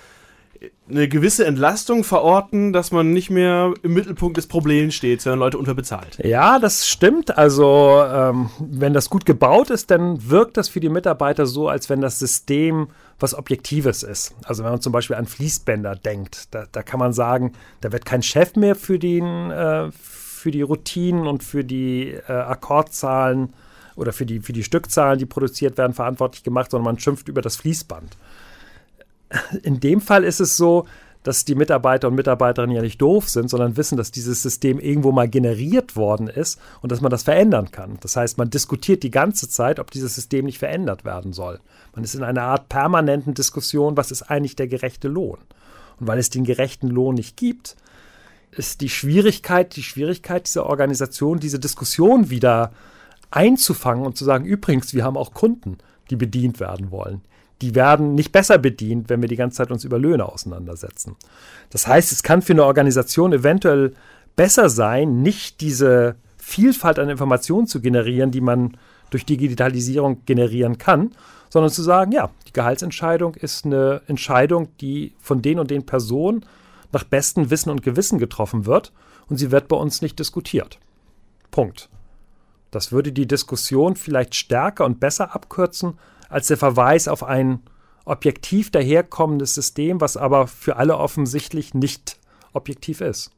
eine 0.89 1.08
gewisse 1.08 1.45
Entlastung 1.45 2.04
verorten, 2.04 2.73
dass 2.73 2.91
man 2.91 3.13
nicht 3.13 3.30
mehr 3.30 3.73
im 3.84 3.93
Mittelpunkt 3.93 4.38
des 4.38 4.47
Problems 4.47 4.93
steht, 4.93 5.21
sondern 5.21 5.39
Leute 5.39 5.58
unterbezahlt. 5.58 6.17
Ja, 6.23 6.60
das 6.60 6.88
stimmt. 6.88 7.38
Also 7.38 8.04
ähm, 8.06 8.49
wenn 8.60 8.93
das 8.93 9.10
gut 9.10 9.26
gebaut 9.26 9.69
ist, 9.69 9.91
dann 9.91 10.30
wirkt 10.30 10.58
das 10.58 10.69
für 10.69 10.80
die 10.80 10.89
Mitarbeiter 10.89 11.45
so, 11.45 11.67
als 11.69 11.89
wenn 11.89 12.02
das 12.02 12.19
System 12.19 12.88
was 13.19 13.34
Objektives 13.34 14.04
ist. 14.04 14.36
Also 14.43 14.63
wenn 14.63 14.71
man 14.71 14.82
zum 14.82 14.91
Beispiel 14.91 15.15
an 15.15 15.26
Fließbänder 15.26 15.95
denkt, 15.95 16.54
da, 16.54 16.65
da 16.71 16.84
kann 16.84 16.99
man 16.99 17.13
sagen, 17.13 17.54
da 17.82 17.91
wird 17.91 18.06
kein 18.06 18.21
Chef 18.21 18.56
mehr 18.56 18.76
für, 18.76 18.99
den, 18.99 19.52
äh, 19.52 19.91
für 19.91 20.52
die 20.52 20.62
Routinen 20.62 21.28
und 21.28 21.43
für 21.43 21.63
die 21.63 22.10
äh, 22.28 22.32
Akkordzahlen 22.32 23.54
oder 23.95 24.12
für 24.12 24.26
die, 24.26 24.39
für 24.39 24.54
die 24.54 24.63
Stückzahlen, 24.63 25.19
die 25.19 25.26
produziert 25.26 25.78
werden, 25.78 25.93
verantwortlich 25.93 26.43
gemacht, 26.43 26.71
sondern 26.71 26.86
man 26.86 26.99
schimpft 26.99 27.30
über 27.30 27.41
das 27.41 27.56
Fließband 27.56 28.17
in 29.63 29.80
dem 29.80 30.02
Fall 30.02 30.24
ist 30.24 30.39
es 30.39 30.58
so, 30.58 30.86
dass 31.24 31.46
die 31.46 31.56
Mitarbeiter 31.56 32.10
und 32.10 32.15
Mitarbeiterinnen 32.15 32.76
ja 32.76 32.82
nicht 32.82 33.02
doof 33.02 33.30
sind, 33.30 33.50
sondern 33.50 33.78
wissen, 33.78 33.98
dass 33.98 34.12
dieses 34.12 34.43
System 34.43 34.80
irgendwo 34.80 35.12
mal 35.12 35.30
generiert 35.30 35.96
worden 35.96 36.28
ist 36.28 36.60
und 36.82 36.91
dass 36.91 37.02
man 37.02 37.10
das 37.10 37.24
verändern 37.24 37.72
kann. 37.72 37.98
Das 38.02 38.17
heißt, 38.17 38.38
man 38.38 38.50
diskutiert 38.50 39.04
die 39.04 39.12
ganze 39.12 39.50
Zeit, 39.50 39.80
ob 39.80 39.89
dieses 39.89 40.15
System 40.15 40.46
nicht 40.46 40.60
verändert 40.60 41.06
werden 41.06 41.32
soll. 41.32 41.60
Man 41.96 42.04
ist 42.04 42.13
in 42.13 42.24
einer 42.24 42.43
Art 42.43 42.67
permanenten 42.67 43.34
Diskussion, 43.34 43.96
was 43.98 44.12
ist 44.12 44.24
eigentlich 44.24 44.58
der 44.58 44.67
gerechte 44.67 45.08
Lohn? 45.08 45.39
Und 46.00 46.08
weil 46.08 46.19
es 46.19 46.30
den 46.30 46.43
gerechten 46.43 46.89
Lohn 46.89 47.15
nicht 47.15 47.38
gibt, 47.38 47.78
ist 48.52 48.82
die 48.82 48.89
Schwierigkeit, 48.89 49.76
die 49.76 49.84
Schwierigkeit 49.84 50.46
dieser 50.48 50.65
Organisation, 50.65 51.39
diese 51.39 51.60
Diskussion 51.60 52.30
wieder 52.30 52.72
einzufangen 53.32 54.06
und 54.06 54.17
zu 54.17 54.26
sagen, 54.26 54.46
übrigens, 54.46 54.93
wir 54.93 55.06
haben 55.06 55.17
auch 55.17 55.34
Kunden, 55.34 55.78
die 56.10 56.17
bedient 56.17 56.60
werden 56.60 56.91
wollen 56.91 57.22
die 57.62 57.76
werden 57.76 58.16
nicht 58.16 58.32
besser 58.32 58.58
bedient, 58.58 59.10
wenn 59.10 59.22
wir 59.22 59.30
die 59.30 59.36
ganze 59.36 59.58
Zeit 59.58 59.72
uns 59.72 59.84
über 59.84 60.00
Löhne 60.00 60.26
auseinandersetzen. 60.26 61.16
Das 61.70 61.88
heißt, 61.88 62.12
es 62.12 62.24
kann 62.24 62.42
für 62.42 62.54
eine 62.54 62.66
Organisation 62.66 63.34
eventuell 63.34 63.94
besser 64.36 64.70
sein, 64.70 65.22
nicht 65.22 65.62
diese 65.62 66.16
Vielfalt 66.38 67.00
an 67.00 67.10
Informationen 67.10 67.68
zu 67.68 67.82
generieren, 67.82 68.32
die 68.32 68.42
man 68.42 68.78
durch 69.12 69.26
Digitalisierung 69.26 70.26
generieren 70.26 70.78
kann, 70.78 71.12
sondern 71.50 71.72
zu 71.72 71.84
sagen, 71.84 72.12
ja, 72.12 72.32
die 72.48 72.54
Gehaltsentscheidung 72.54 73.36
ist 73.36 73.66
eine 73.66 74.02
Entscheidung, 74.08 74.70
die 74.82 75.13
von 75.20 75.42
den 75.42 75.60
und 75.60 75.70
den 75.70 75.86
Personen 75.86 76.46
nach 76.92 77.04
bestem 77.04 77.50
Wissen 77.50 77.70
und 77.70 77.84
Gewissen 77.84 78.18
getroffen 78.20 78.66
wird 78.66 78.92
und 79.30 79.38
sie 79.38 79.52
wird 79.52 79.68
bei 79.68 79.76
uns 79.76 80.02
nicht 80.02 80.18
diskutiert. 80.20 80.80
Punkt. 81.52 81.89
Das 82.72 82.92
würde 82.92 83.12
die 83.12 83.28
Diskussion 83.28 83.96
vielleicht 83.96 84.34
stärker 84.34 84.84
und 84.84 85.00
besser 85.00 85.36
abkürzen, 85.36 86.00
als 86.34 86.48
der 86.48 86.58
Verweis 86.58 87.08
auf 87.08 87.24
ein 87.24 87.60
objektiv 88.06 88.72
daherkommendes 88.72 89.54
System, 89.54 90.02
was 90.02 90.17
aber 90.17 90.48
für 90.48 90.78
alle 90.78 90.98
offensichtlich 90.98 91.74
nicht 91.74 92.17
objektiv 92.54 93.02
ist. 93.02 93.32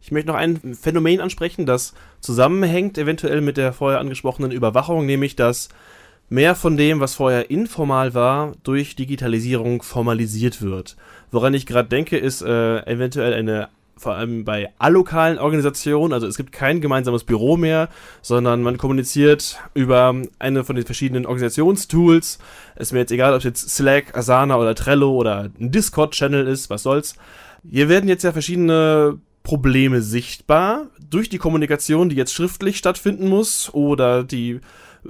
Ich 0.00 0.10
möchte 0.10 0.28
noch 0.28 0.36
ein 0.36 0.74
Phänomen 0.74 1.20
ansprechen, 1.20 1.66
das 1.66 1.94
zusammenhängt 2.20 2.98
eventuell 2.98 3.40
mit 3.40 3.56
der 3.56 3.72
vorher 3.72 4.00
angesprochenen 4.00 4.50
Überwachung, 4.50 5.06
nämlich 5.06 5.36
dass 5.36 5.68
mehr 6.28 6.56
von 6.56 6.76
dem, 6.76 6.98
was 6.98 7.14
vorher 7.14 7.50
informal 7.50 8.12
war, 8.12 8.52
durch 8.64 8.96
Digitalisierung 8.96 9.82
formalisiert 9.82 10.60
wird. 10.60 10.96
Woran 11.30 11.54
ich 11.54 11.64
gerade 11.64 11.88
denke, 11.88 12.18
ist 12.18 12.42
äh, 12.42 12.80
eventuell 12.86 13.34
eine 13.34 13.68
vor 13.98 14.14
allem 14.14 14.44
bei 14.44 14.72
allokalen 14.78 15.38
Organisationen, 15.38 16.12
also 16.12 16.26
es 16.26 16.36
gibt 16.36 16.52
kein 16.52 16.80
gemeinsames 16.80 17.24
Büro 17.24 17.56
mehr, 17.56 17.88
sondern 18.20 18.62
man 18.62 18.76
kommuniziert 18.76 19.58
über 19.72 20.14
eine 20.38 20.64
von 20.64 20.76
den 20.76 20.84
verschiedenen 20.84 21.24
Organisationstools. 21.24 22.38
Ist 22.76 22.92
mir 22.92 22.98
jetzt 22.98 23.12
egal, 23.12 23.32
ob 23.32 23.38
es 23.38 23.44
jetzt 23.44 23.70
Slack, 23.70 24.16
Asana 24.16 24.58
oder 24.58 24.74
Trello 24.74 25.14
oder 25.14 25.50
ein 25.58 25.70
Discord-Channel 25.70 26.46
ist, 26.46 26.68
was 26.68 26.82
soll's. 26.82 27.16
Hier 27.68 27.88
werden 27.88 28.08
jetzt 28.08 28.22
ja 28.22 28.32
verschiedene 28.32 29.18
Probleme 29.42 30.02
sichtbar 30.02 30.88
durch 31.08 31.28
die 31.28 31.38
Kommunikation, 31.38 32.08
die 32.08 32.16
jetzt 32.16 32.34
schriftlich 32.34 32.76
stattfinden 32.76 33.28
muss 33.28 33.72
oder 33.72 34.24
die 34.24 34.60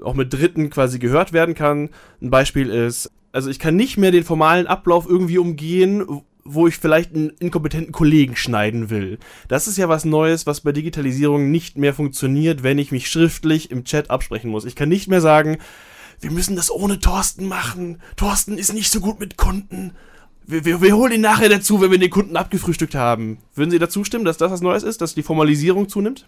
auch 0.02 0.14
mit 0.14 0.32
Dritten 0.32 0.70
quasi 0.70 0.98
gehört 0.98 1.32
werden 1.32 1.54
kann. 1.54 1.90
Ein 2.20 2.30
Beispiel 2.30 2.70
ist, 2.70 3.10
also 3.32 3.50
ich 3.50 3.58
kann 3.58 3.76
nicht 3.76 3.96
mehr 3.96 4.12
den 4.12 4.24
formalen 4.24 4.66
Ablauf 4.66 5.08
irgendwie 5.08 5.38
umgehen, 5.38 6.06
wo 6.48 6.66
ich 6.66 6.76
vielleicht 6.76 7.14
einen 7.14 7.30
inkompetenten 7.30 7.92
Kollegen 7.92 8.36
schneiden 8.36 8.90
will. 8.90 9.18
Das 9.48 9.68
ist 9.68 9.78
ja 9.78 9.88
was 9.88 10.04
Neues, 10.04 10.46
was 10.46 10.60
bei 10.60 10.72
Digitalisierung 10.72 11.50
nicht 11.50 11.76
mehr 11.78 11.94
funktioniert, 11.94 12.62
wenn 12.62 12.78
ich 12.78 12.92
mich 12.92 13.08
schriftlich 13.08 13.70
im 13.70 13.84
Chat 13.84 14.10
absprechen 14.10 14.50
muss. 14.50 14.64
Ich 14.64 14.76
kann 14.76 14.88
nicht 14.88 15.08
mehr 15.08 15.20
sagen, 15.20 15.58
wir 16.20 16.30
müssen 16.30 16.56
das 16.56 16.70
ohne 16.70 16.98
Thorsten 16.98 17.46
machen. 17.46 18.00
Thorsten 18.16 18.58
ist 18.58 18.72
nicht 18.72 18.90
so 18.90 19.00
gut 19.00 19.20
mit 19.20 19.36
Kunden. 19.36 19.92
Wir, 20.46 20.64
wir, 20.64 20.80
wir 20.80 20.96
holen 20.96 21.12
ihn 21.12 21.20
nachher 21.20 21.48
dazu, 21.48 21.80
wenn 21.80 21.90
wir 21.90 21.98
den 21.98 22.10
Kunden 22.10 22.36
abgefrühstückt 22.36 22.94
haben. 22.94 23.38
Würden 23.54 23.70
Sie 23.70 23.78
dazu 23.78 24.04
stimmen, 24.04 24.24
dass 24.24 24.38
das 24.38 24.52
was 24.52 24.60
Neues 24.60 24.82
ist, 24.82 25.00
dass 25.00 25.14
die 25.14 25.22
Formalisierung 25.22 25.88
zunimmt? 25.88 26.24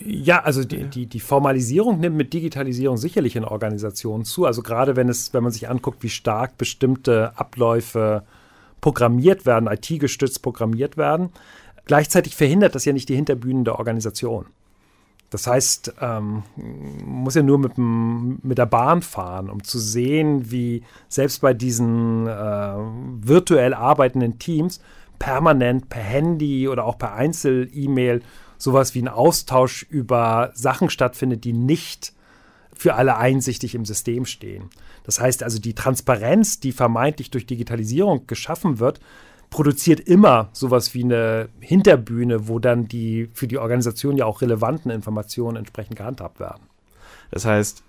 Ja, 0.00 0.42
also 0.42 0.64
die, 0.64 0.84
die, 0.84 1.06
die, 1.06 1.20
Formalisierung 1.20 2.00
nimmt 2.00 2.16
mit 2.16 2.32
Digitalisierung 2.32 2.96
sicherlich 2.96 3.36
in 3.36 3.44
Organisationen 3.44 4.24
zu. 4.24 4.44
Also 4.44 4.62
gerade 4.62 4.96
wenn 4.96 5.08
es, 5.08 5.32
wenn 5.32 5.42
man 5.42 5.52
sich 5.52 5.68
anguckt, 5.68 6.02
wie 6.02 6.08
stark 6.08 6.58
bestimmte 6.58 7.32
Abläufe 7.38 8.24
programmiert 8.84 9.46
werden, 9.46 9.66
IT-gestützt 9.66 10.42
programmiert 10.42 10.98
werden. 10.98 11.30
Gleichzeitig 11.86 12.36
verhindert 12.36 12.74
das 12.74 12.84
ja 12.84 12.92
nicht 12.92 13.08
die 13.08 13.16
Hinterbühnen 13.16 13.64
der 13.64 13.78
Organisation. 13.78 14.44
Das 15.30 15.46
heißt, 15.46 15.94
ähm, 16.02 16.42
muss 17.02 17.34
ja 17.34 17.42
nur 17.42 17.58
mit, 17.58 17.78
dem, 17.78 18.40
mit 18.42 18.58
der 18.58 18.66
Bahn 18.66 19.00
fahren, 19.00 19.48
um 19.48 19.64
zu 19.64 19.78
sehen, 19.78 20.50
wie 20.50 20.82
selbst 21.08 21.40
bei 21.40 21.54
diesen 21.54 22.26
äh, 22.26 22.74
virtuell 23.22 23.72
arbeitenden 23.72 24.38
Teams 24.38 24.82
permanent 25.18 25.88
per 25.88 26.02
Handy 26.02 26.68
oder 26.68 26.84
auch 26.84 26.98
per 26.98 27.14
Einzel-E-Mail 27.14 28.20
sowas 28.58 28.94
wie 28.94 29.00
ein 29.00 29.08
Austausch 29.08 29.84
über 29.84 30.50
Sachen 30.52 30.90
stattfindet, 30.90 31.44
die 31.44 31.54
nicht 31.54 32.12
für 32.74 32.96
alle 32.96 33.16
einsichtig 33.16 33.74
im 33.74 33.86
System 33.86 34.26
stehen. 34.26 34.68
Das 35.04 35.20
heißt 35.20 35.42
also, 35.42 35.60
die 35.60 35.74
Transparenz, 35.74 36.60
die 36.60 36.72
vermeintlich 36.72 37.30
durch 37.30 37.46
Digitalisierung 37.46 38.26
geschaffen 38.26 38.80
wird, 38.80 39.00
produziert 39.50 40.00
immer 40.00 40.48
sowas 40.52 40.94
wie 40.94 41.04
eine 41.04 41.48
Hinterbühne, 41.60 42.48
wo 42.48 42.58
dann 42.58 42.88
die 42.88 43.28
für 43.34 43.46
die 43.46 43.58
Organisation 43.58 44.16
ja 44.16 44.24
auch 44.24 44.42
relevanten 44.42 44.90
Informationen 44.90 45.56
entsprechend 45.56 45.96
gehandhabt 45.96 46.40
werden. 46.40 46.62
Das 47.30 47.44
heißt, 47.44 47.84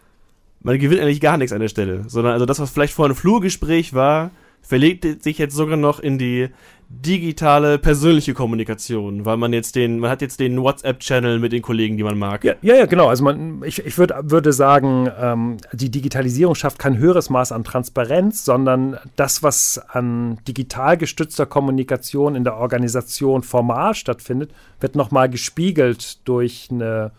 man 0.61 0.77
gewinnt 0.77 1.01
eigentlich 1.01 1.21
gar 1.21 1.37
nichts 1.37 1.53
an 1.53 1.61
der 1.61 1.67
Stelle, 1.67 2.03
sondern 2.07 2.33
also 2.33 2.45
das, 2.45 2.59
was 2.59 2.69
vielleicht 2.69 2.93
vorher 2.93 3.13
ein 3.13 3.17
Flurgespräch 3.17 3.93
war, 3.93 4.31
verlegt 4.67 5.23
sich 5.23 5.37
jetzt 5.37 5.55
sogar 5.55 5.77
noch 5.77 5.99
in 5.99 6.17
die 6.17 6.49
digitale 6.87 7.79
persönliche 7.79 8.33
Kommunikation, 8.33 9.25
weil 9.25 9.37
man 9.37 9.53
jetzt 9.53 9.75
den, 9.75 9.99
man 9.99 10.09
hat 10.09 10.21
jetzt 10.21 10.39
den 10.39 10.61
WhatsApp-Channel 10.61 11.39
mit 11.39 11.51
den 11.51 11.61
Kollegen, 11.61 11.97
die 11.97 12.03
man 12.03 12.17
mag. 12.17 12.43
Ja, 12.43 12.53
ja, 12.61 12.75
ja 12.75 12.85
genau. 12.85 13.07
Also 13.07 13.23
man, 13.23 13.63
ich, 13.65 13.83
ich 13.85 13.97
würd, 13.97 14.13
würde 14.21 14.53
sagen, 14.53 15.09
ähm, 15.19 15.57
die 15.73 15.89
Digitalisierung 15.89 16.55
schafft 16.55 16.79
kein 16.79 16.97
höheres 16.97 17.29
Maß 17.29 17.51
an 17.51 17.63
Transparenz, 17.63 18.45
sondern 18.45 18.97
das, 19.15 19.41
was 19.41 19.79
an 19.89 20.37
digital 20.47 20.97
gestützter 20.97 21.45
Kommunikation 21.45 22.35
in 22.35 22.43
der 22.43 22.57
Organisation 22.57 23.41
formal 23.41 23.95
stattfindet, 23.95 24.51
wird 24.79 24.95
nochmal 24.95 25.29
gespiegelt 25.29 26.27
durch 26.27 26.69
eine 26.71 27.11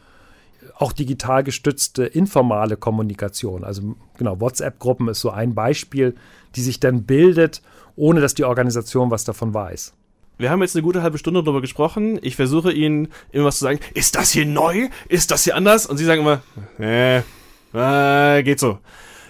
auch 0.79 0.93
digital 0.93 1.45
gestützte 1.45 2.05
informale 2.05 2.77
Kommunikation. 2.77 3.65
Also 3.65 3.95
genau, 4.19 4.41
WhatsApp-Gruppen 4.41 5.09
ist 5.09 5.21
so 5.21 5.31
ein 5.31 5.55
Beispiel, 5.55 6.15
die 6.57 6.63
sich 6.63 6.81
dann 6.81 7.05
bildet, 7.05 7.63
ohne 7.95 8.21
dass 8.21 8.35
die 8.35 8.45
Organisation 8.45 9.11
was 9.11 9.25
davon 9.25 9.55
weiß. 9.55 9.95
Wir 10.39 10.51
haben 10.51 10.61
jetzt 10.61 10.77
eine 10.77 10.83
gute 10.83 11.03
halbe 11.03 11.17
Stunde 11.17 11.43
darüber 11.43 11.63
gesprochen. 11.63 12.19
Ich 12.23 12.37
versuche 12.37 12.73
Ihnen 12.73 13.09
immer 13.33 13.47
was 13.47 13.59
zu 13.59 13.65
sagen. 13.65 13.81
Ist 13.95 14.17
das 14.17 14.31
hier 14.33 14.45
neu? 14.45 14.89
Ist 15.09 15.31
das 15.31 15.45
hier 15.45 15.57
anders? 15.57 15.87
Und 15.87 15.97
Sie 15.97 16.05
sagen 16.05 16.21
immer, 16.21 16.43
äh, 16.79 17.23
äh, 17.73 18.43
geht 18.43 18.61
so. 18.61 18.79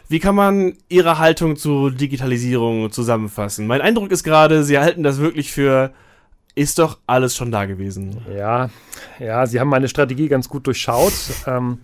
Wie 0.09 0.19
kann 0.19 0.35
man 0.35 0.75
Ihre 0.89 1.19
Haltung 1.19 1.57
zur 1.57 1.93
Digitalisierung 1.93 2.91
zusammenfassen? 2.91 3.67
Mein 3.67 3.81
Eindruck 3.81 4.11
ist 4.11 4.25
gerade, 4.25 4.65
Sie 4.65 4.79
halten 4.79 5.03
das 5.03 5.19
wirklich 5.19 5.53
für 5.53 5.93
ist 6.57 6.79
doch 6.79 6.99
alles 7.07 7.37
schon 7.37 7.53
da 7.53 7.67
gewesen. 7.67 8.23
Ja, 8.35 8.71
ja, 9.21 9.47
Sie 9.47 9.61
haben 9.61 9.69
meine 9.69 9.89
Strategie 9.89 10.27
ganz 10.27 10.49
gut 10.49 10.67
durchschaut. 10.67 11.13
ähm, 11.47 11.79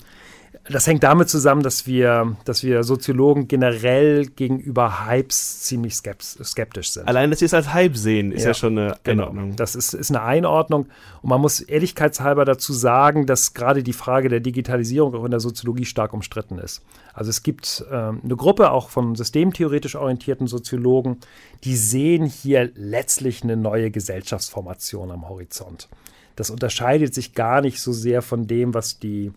das 0.69 0.87
hängt 0.87 1.03
damit 1.03 1.29
zusammen, 1.29 1.63
dass 1.63 1.87
wir, 1.87 2.37
dass 2.45 2.63
wir 2.63 2.85
Soziologen 2.85 3.49
generell 3.49 4.27
gegenüber 4.27 5.07
Hypes 5.07 5.63
ziemlich 5.63 5.97
skeptisch 5.97 6.91
sind. 6.91 7.09
Allein, 7.09 7.31
dass 7.31 7.41
sie 7.41 7.47
es 7.47 7.55
als 7.55 7.73
Hype 7.73 7.97
sehen, 7.97 8.31
ist 8.31 8.43
ja, 8.43 8.51
ja 8.51 8.55
schon 8.55 8.79
eine 8.79 8.97
genau. 9.03 9.25
Einordnung. 9.25 9.57
Das 9.57 9.75
ist, 9.75 9.93
ist 9.93 10.11
eine 10.11 10.23
Einordnung. 10.23 10.87
Und 11.21 11.31
man 11.31 11.41
muss 11.41 11.61
ehrlichkeitshalber 11.61 12.45
dazu 12.45 12.73
sagen, 12.73 13.27
dass 13.27 13.55
gerade 13.55 13.83
die 13.83 13.93
Frage 13.93 14.29
der 14.29 14.39
Digitalisierung 14.39 15.15
auch 15.17 15.25
in 15.25 15.33
der 15.33 15.41
Soziologie 15.41 15.85
stark 15.85 16.13
umstritten 16.13 16.59
ist. 16.59 16.83
Also 17.13 17.31
es 17.31 17.43
gibt 17.43 17.85
ähm, 17.91 18.21
eine 18.23 18.37
Gruppe 18.37 18.71
auch 18.71 18.89
von 18.89 19.17
systemtheoretisch 19.17 19.97
orientierten 19.97 20.47
Soziologen, 20.47 21.19
die 21.65 21.77
sehen 21.77 22.25
hier 22.25 22.71
letztlich 22.77 23.43
eine 23.43 23.57
neue 23.57 23.91
Gesellschaftsformation 23.91 25.11
am 25.11 25.29
Horizont. 25.29 25.89
Das 26.37 26.51
unterscheidet 26.51 27.15
sich 27.15 27.35
gar 27.35 27.61
nicht 27.61 27.81
so 27.81 27.93
sehr 27.93 28.23
von 28.23 28.47
dem, 28.47 28.75
was 28.75 28.99
die 28.99 29.33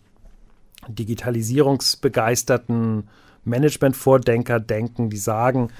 digitalisierungsbegeisterten 0.88 3.08
Management-Vordenker 3.44 4.60
denken, 4.60 5.10
die 5.10 5.16
sagen, 5.16 5.70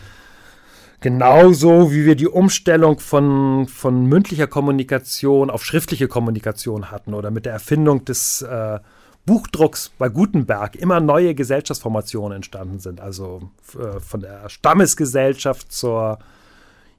genauso 1.00 1.92
wie 1.92 2.04
wir 2.04 2.16
die 2.16 2.28
Umstellung 2.28 2.98
von, 3.00 3.66
von 3.68 4.06
mündlicher 4.06 4.46
Kommunikation 4.46 5.50
auf 5.50 5.64
schriftliche 5.64 6.08
Kommunikation 6.08 6.90
hatten 6.90 7.14
oder 7.14 7.30
mit 7.30 7.46
der 7.46 7.52
Erfindung 7.52 8.04
des 8.04 8.42
äh, 8.42 8.80
Buchdrucks 9.26 9.90
bei 9.98 10.08
Gutenberg 10.08 10.76
immer 10.76 11.00
neue 11.00 11.34
Gesellschaftsformationen 11.34 12.36
entstanden 12.36 12.78
sind. 12.78 13.00
Also 13.00 13.50
äh, 13.74 14.00
von 14.00 14.20
der 14.20 14.48
Stammesgesellschaft 14.48 15.72
zur 15.72 16.18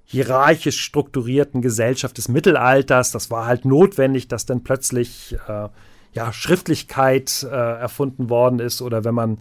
hierarchisch 0.06 0.82
strukturierten 0.82 1.62
Gesellschaft 1.62 2.18
des 2.18 2.30
Mittelalters. 2.30 3.12
Das 3.12 3.30
war 3.30 3.46
halt 3.46 3.66
notwendig, 3.66 4.28
dass 4.28 4.46
dann 4.46 4.64
plötzlich 4.64 5.38
äh, 5.48 5.70
ja, 6.18 6.34
Schriftlichkeit 6.34 7.44
äh, 7.44 7.56
erfunden 7.56 8.28
worden 8.28 8.60
ist 8.60 8.82
oder 8.82 9.04
wenn 9.04 9.14
man 9.14 9.38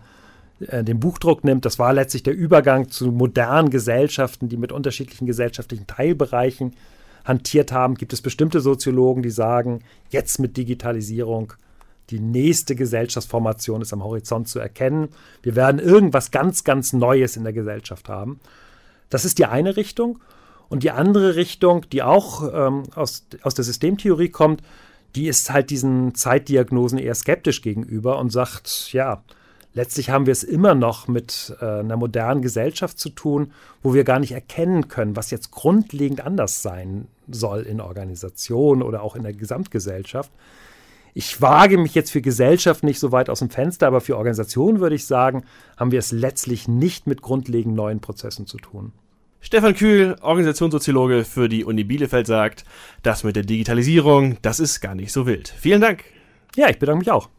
äh, 0.60 0.84
den 0.84 1.00
Buchdruck 1.00 1.42
nimmt, 1.42 1.64
das 1.64 1.78
war 1.78 1.94
letztlich 1.94 2.22
der 2.22 2.34
Übergang 2.34 2.90
zu 2.90 3.12
modernen 3.12 3.70
Gesellschaften, 3.70 4.50
die 4.50 4.58
mit 4.58 4.72
unterschiedlichen 4.72 5.26
gesellschaftlichen 5.26 5.86
Teilbereichen 5.86 6.76
hantiert 7.24 7.72
haben, 7.72 7.94
gibt 7.94 8.12
es 8.12 8.20
bestimmte 8.20 8.60
Soziologen, 8.60 9.22
die 9.22 9.30
sagen, 9.30 9.80
jetzt 10.10 10.38
mit 10.38 10.58
Digitalisierung 10.58 11.54
die 12.10 12.20
nächste 12.20 12.76
Gesellschaftsformation 12.76 13.80
ist 13.80 13.94
am 13.94 14.04
Horizont 14.04 14.46
zu 14.46 14.58
erkennen. 14.58 15.08
Wir 15.42 15.56
werden 15.56 15.80
irgendwas 15.80 16.30
ganz, 16.30 16.62
ganz 16.62 16.92
Neues 16.92 17.38
in 17.38 17.44
der 17.44 17.54
Gesellschaft 17.54 18.10
haben. 18.10 18.38
Das 19.08 19.24
ist 19.24 19.38
die 19.38 19.46
eine 19.46 19.78
Richtung. 19.78 20.20
Und 20.68 20.82
die 20.82 20.90
andere 20.90 21.36
Richtung, 21.36 21.86
die 21.90 22.02
auch 22.02 22.42
ähm, 22.52 22.82
aus, 22.94 23.26
aus 23.42 23.54
der 23.54 23.64
Systemtheorie 23.64 24.28
kommt, 24.28 24.62
die 25.16 25.28
ist 25.28 25.50
halt 25.50 25.70
diesen 25.70 26.14
Zeitdiagnosen 26.14 26.98
eher 26.98 27.14
skeptisch 27.14 27.62
gegenüber 27.62 28.18
und 28.18 28.30
sagt, 28.30 28.92
ja, 28.92 29.22
letztlich 29.72 30.10
haben 30.10 30.26
wir 30.26 30.32
es 30.32 30.44
immer 30.44 30.74
noch 30.74 31.08
mit 31.08 31.56
äh, 31.60 31.80
einer 31.80 31.96
modernen 31.96 32.42
Gesellschaft 32.42 32.98
zu 32.98 33.08
tun, 33.08 33.52
wo 33.82 33.94
wir 33.94 34.04
gar 34.04 34.18
nicht 34.18 34.32
erkennen 34.32 34.88
können, 34.88 35.16
was 35.16 35.30
jetzt 35.30 35.50
grundlegend 35.50 36.20
anders 36.20 36.62
sein 36.62 37.08
soll 37.28 37.62
in 37.62 37.80
Organisationen 37.80 38.82
oder 38.82 39.02
auch 39.02 39.16
in 39.16 39.22
der 39.22 39.32
Gesamtgesellschaft. 39.32 40.30
Ich 41.14 41.40
wage 41.40 41.78
mich 41.78 41.94
jetzt 41.94 42.10
für 42.10 42.20
Gesellschaft 42.20 42.84
nicht 42.84 43.00
so 43.00 43.10
weit 43.10 43.30
aus 43.30 43.38
dem 43.38 43.48
Fenster, 43.48 43.86
aber 43.86 44.02
für 44.02 44.18
Organisationen 44.18 44.80
würde 44.80 44.96
ich 44.96 45.06
sagen, 45.06 45.44
haben 45.78 45.92
wir 45.92 45.98
es 45.98 46.12
letztlich 46.12 46.68
nicht 46.68 47.06
mit 47.06 47.22
grundlegend 47.22 47.74
neuen 47.74 48.00
Prozessen 48.00 48.46
zu 48.46 48.58
tun. 48.58 48.92
Stefan 49.46 49.76
Kühl, 49.76 50.16
Organisationssoziologe 50.22 51.24
für 51.24 51.48
die 51.48 51.64
Uni 51.64 51.84
Bielefeld, 51.84 52.26
sagt, 52.26 52.64
das 53.04 53.22
mit 53.22 53.36
der 53.36 53.44
Digitalisierung, 53.44 54.38
das 54.42 54.58
ist 54.58 54.80
gar 54.80 54.96
nicht 54.96 55.12
so 55.12 55.24
wild. 55.24 55.54
Vielen 55.56 55.80
Dank. 55.80 56.02
Ja, 56.56 56.68
ich 56.68 56.80
bedanke 56.80 56.98
mich 56.98 57.12
auch. 57.12 57.28